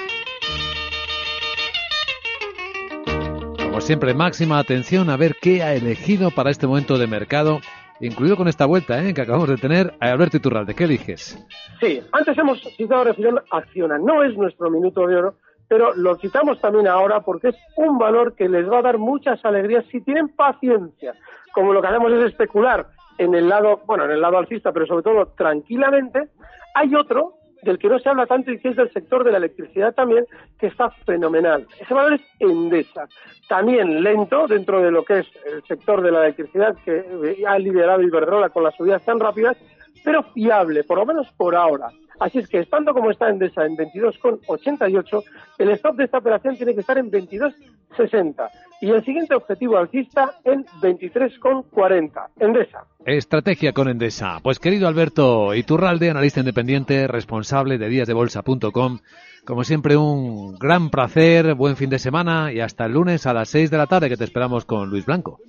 Como 3.56 3.80
siempre, 3.80 4.12
máxima 4.12 4.58
atención 4.58 5.08
a 5.08 5.16
ver 5.16 5.36
qué 5.40 5.62
ha 5.62 5.72
elegido 5.72 6.32
para 6.32 6.50
este 6.50 6.66
momento 6.66 6.98
de 6.98 7.06
mercado, 7.06 7.60
incluido 8.00 8.36
con 8.36 8.48
esta 8.48 8.66
vuelta 8.66 9.00
¿eh? 9.04 9.14
que 9.14 9.20
acabamos 9.20 9.48
de 9.48 9.56
tener 9.56 9.94
a 10.00 10.10
Alberto 10.10 10.38
Iturralde. 10.38 10.74
¿Qué 10.74 10.82
eliges? 10.82 11.38
Sí, 11.78 12.00
antes 12.10 12.36
hemos 12.36 12.60
citado 12.76 13.04
refiriendo 13.04 13.40
Acciona. 13.52 13.98
No 13.98 14.24
es 14.24 14.36
nuestro 14.36 14.68
minuto 14.68 15.06
de 15.06 15.14
oro, 15.14 15.36
pero 15.74 15.92
lo 15.96 16.14
citamos 16.14 16.60
también 16.60 16.86
ahora 16.86 17.18
porque 17.22 17.48
es 17.48 17.56
un 17.74 17.98
valor 17.98 18.36
que 18.36 18.48
les 18.48 18.70
va 18.70 18.78
a 18.78 18.82
dar 18.82 18.96
muchas 18.96 19.44
alegrías 19.44 19.84
si 19.90 20.00
tienen 20.02 20.28
paciencia. 20.28 21.14
Como 21.52 21.72
lo 21.72 21.82
que 21.82 21.88
hacemos 21.88 22.12
es 22.12 22.26
especular 22.26 22.86
en 23.18 23.34
el 23.34 23.48
lado, 23.48 23.80
bueno, 23.84 24.04
en 24.04 24.12
el 24.12 24.20
lado 24.20 24.38
alcista, 24.38 24.70
pero 24.70 24.86
sobre 24.86 25.02
todo 25.02 25.26
tranquilamente, 25.36 26.28
hay 26.76 26.94
otro 26.94 27.32
del 27.62 27.76
que 27.80 27.88
no 27.88 27.98
se 27.98 28.08
habla 28.08 28.24
tanto 28.26 28.52
y 28.52 28.60
que 28.60 28.68
es 28.68 28.76
del 28.76 28.92
sector 28.92 29.24
de 29.24 29.32
la 29.32 29.38
electricidad 29.38 29.92
también, 29.92 30.26
que 30.60 30.68
está 30.68 30.90
fenomenal. 31.04 31.66
Ese 31.80 31.92
valor 31.92 32.12
es 32.12 32.20
Endesa, 32.38 33.08
también 33.48 34.00
lento 34.00 34.46
dentro 34.46 34.80
de 34.80 34.92
lo 34.92 35.04
que 35.04 35.18
es 35.18 35.26
el 35.44 35.60
sector 35.64 36.02
de 36.02 36.12
la 36.12 36.20
electricidad 36.20 36.76
que 36.84 37.42
ha 37.48 37.58
liderado 37.58 38.00
Iberdrola 38.00 38.50
con 38.50 38.62
las 38.62 38.76
subidas 38.76 39.04
tan 39.04 39.18
rápidas, 39.18 39.56
pero 40.04 40.22
fiable, 40.34 40.84
por 40.84 40.98
lo 40.98 41.06
menos 41.06 41.26
por 41.36 41.56
ahora. 41.56 41.88
Así 42.20 42.38
es 42.38 42.46
que 42.48 42.60
estando 42.60 42.92
como 42.92 43.10
está 43.10 43.28
Endesa 43.28 43.66
en 43.66 43.76
22,88, 43.76 45.24
el 45.58 45.70
stop 45.70 45.96
de 45.96 46.04
esta 46.04 46.18
operación 46.18 46.56
tiene 46.56 46.74
que 46.74 46.80
estar 46.80 46.96
en 46.98 47.10
22,60 47.10 48.50
y 48.80 48.90
el 48.90 49.04
siguiente 49.04 49.34
objetivo 49.34 49.76
alcista 49.78 50.34
en 50.44 50.64
23,40. 50.80 52.28
Endesa. 52.38 52.84
Estrategia 53.04 53.72
con 53.72 53.88
Endesa. 53.88 54.38
Pues 54.42 54.58
querido 54.60 54.86
Alberto 54.86 55.54
Iturralde, 55.54 56.10
analista 56.10 56.40
independiente, 56.40 57.08
responsable 57.08 57.78
de 57.78 57.88
díasdebolsa.com, 57.88 58.98
como 59.44 59.64
siempre 59.64 59.96
un 59.96 60.56
gran 60.58 60.90
placer, 60.90 61.54
buen 61.54 61.76
fin 61.76 61.90
de 61.90 61.98
semana 61.98 62.52
y 62.52 62.60
hasta 62.60 62.86
el 62.86 62.92
lunes 62.92 63.26
a 63.26 63.34
las 63.34 63.48
6 63.48 63.70
de 63.70 63.78
la 63.78 63.86
tarde 63.86 64.08
que 64.08 64.16
te 64.16 64.24
esperamos 64.24 64.64
con 64.64 64.88
Luis 64.88 65.04
Blanco. 65.06 65.40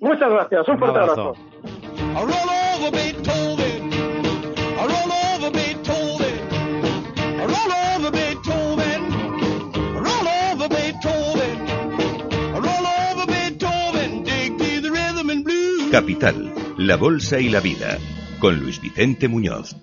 Muchas 0.00 0.30
gracias, 0.30 0.68
un, 0.68 0.78
fuerte 0.78 0.98
abrazo. 0.98 1.34
Capital, 15.94 16.52
la 16.78 16.96
Bolsa 16.96 17.38
y 17.38 17.48
la 17.48 17.60
Vida, 17.60 17.98
con 18.40 18.58
Luis 18.58 18.80
Vicente 18.80 19.28
Muñoz. 19.28 19.76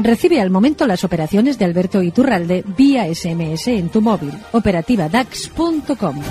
Recibe 0.00 0.40
al 0.40 0.50
momento 0.50 0.86
las 0.86 1.02
operaciones 1.02 1.58
de 1.58 1.64
Alberto 1.64 2.00
Iturralde 2.00 2.62
vía 2.76 3.12
SMS 3.12 3.66
en 3.66 3.88
tu 3.88 4.00
móvil. 4.00 4.34
Operativa 4.52 5.08
DAX.com. 5.08 6.22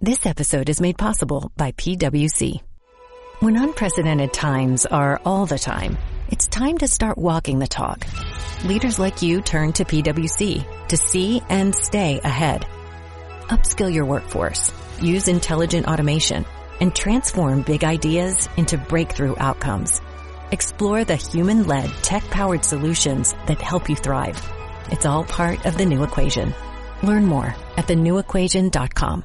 This 0.00 0.24
episode 0.26 0.68
is 0.68 0.80
made 0.80 0.96
possible 0.96 1.50
by 1.56 1.72
PwC. 1.72 2.60
When 3.40 3.56
unprecedented 3.56 4.32
times 4.32 4.86
are 4.86 5.20
all 5.24 5.46
the 5.46 5.58
time, 5.58 5.98
it's 6.30 6.46
time 6.46 6.78
to 6.78 6.86
start 6.86 7.18
walking 7.18 7.58
the 7.58 7.66
talk. 7.66 8.06
Leaders 8.64 9.00
like 9.00 9.22
you 9.22 9.40
turn 9.40 9.72
to 9.72 9.84
PwC 9.84 10.64
to 10.86 10.96
see 10.96 11.42
and 11.48 11.74
stay 11.74 12.20
ahead. 12.22 12.64
Upskill 13.48 13.92
your 13.92 14.04
workforce 14.04 14.72
use 15.02 15.28
intelligent 15.28 15.86
automation, 15.86 16.44
and 16.80 16.94
transform 16.94 17.62
big 17.62 17.84
ideas 17.84 18.48
into 18.56 18.78
breakthrough 18.78 19.34
outcomes. 19.38 20.00
Explore 20.52 21.04
the 21.04 21.16
human-led, 21.16 21.90
tech-powered 22.02 22.64
solutions 22.64 23.34
that 23.46 23.60
help 23.60 23.88
you 23.88 23.96
thrive. 23.96 24.40
It's 24.90 25.06
all 25.06 25.24
part 25.24 25.66
of 25.66 25.76
the 25.76 25.86
new 25.86 26.02
equation. 26.04 26.54
Learn 27.02 27.26
more 27.26 27.54
at 27.76 27.86
thenewequation.com. 27.86 29.24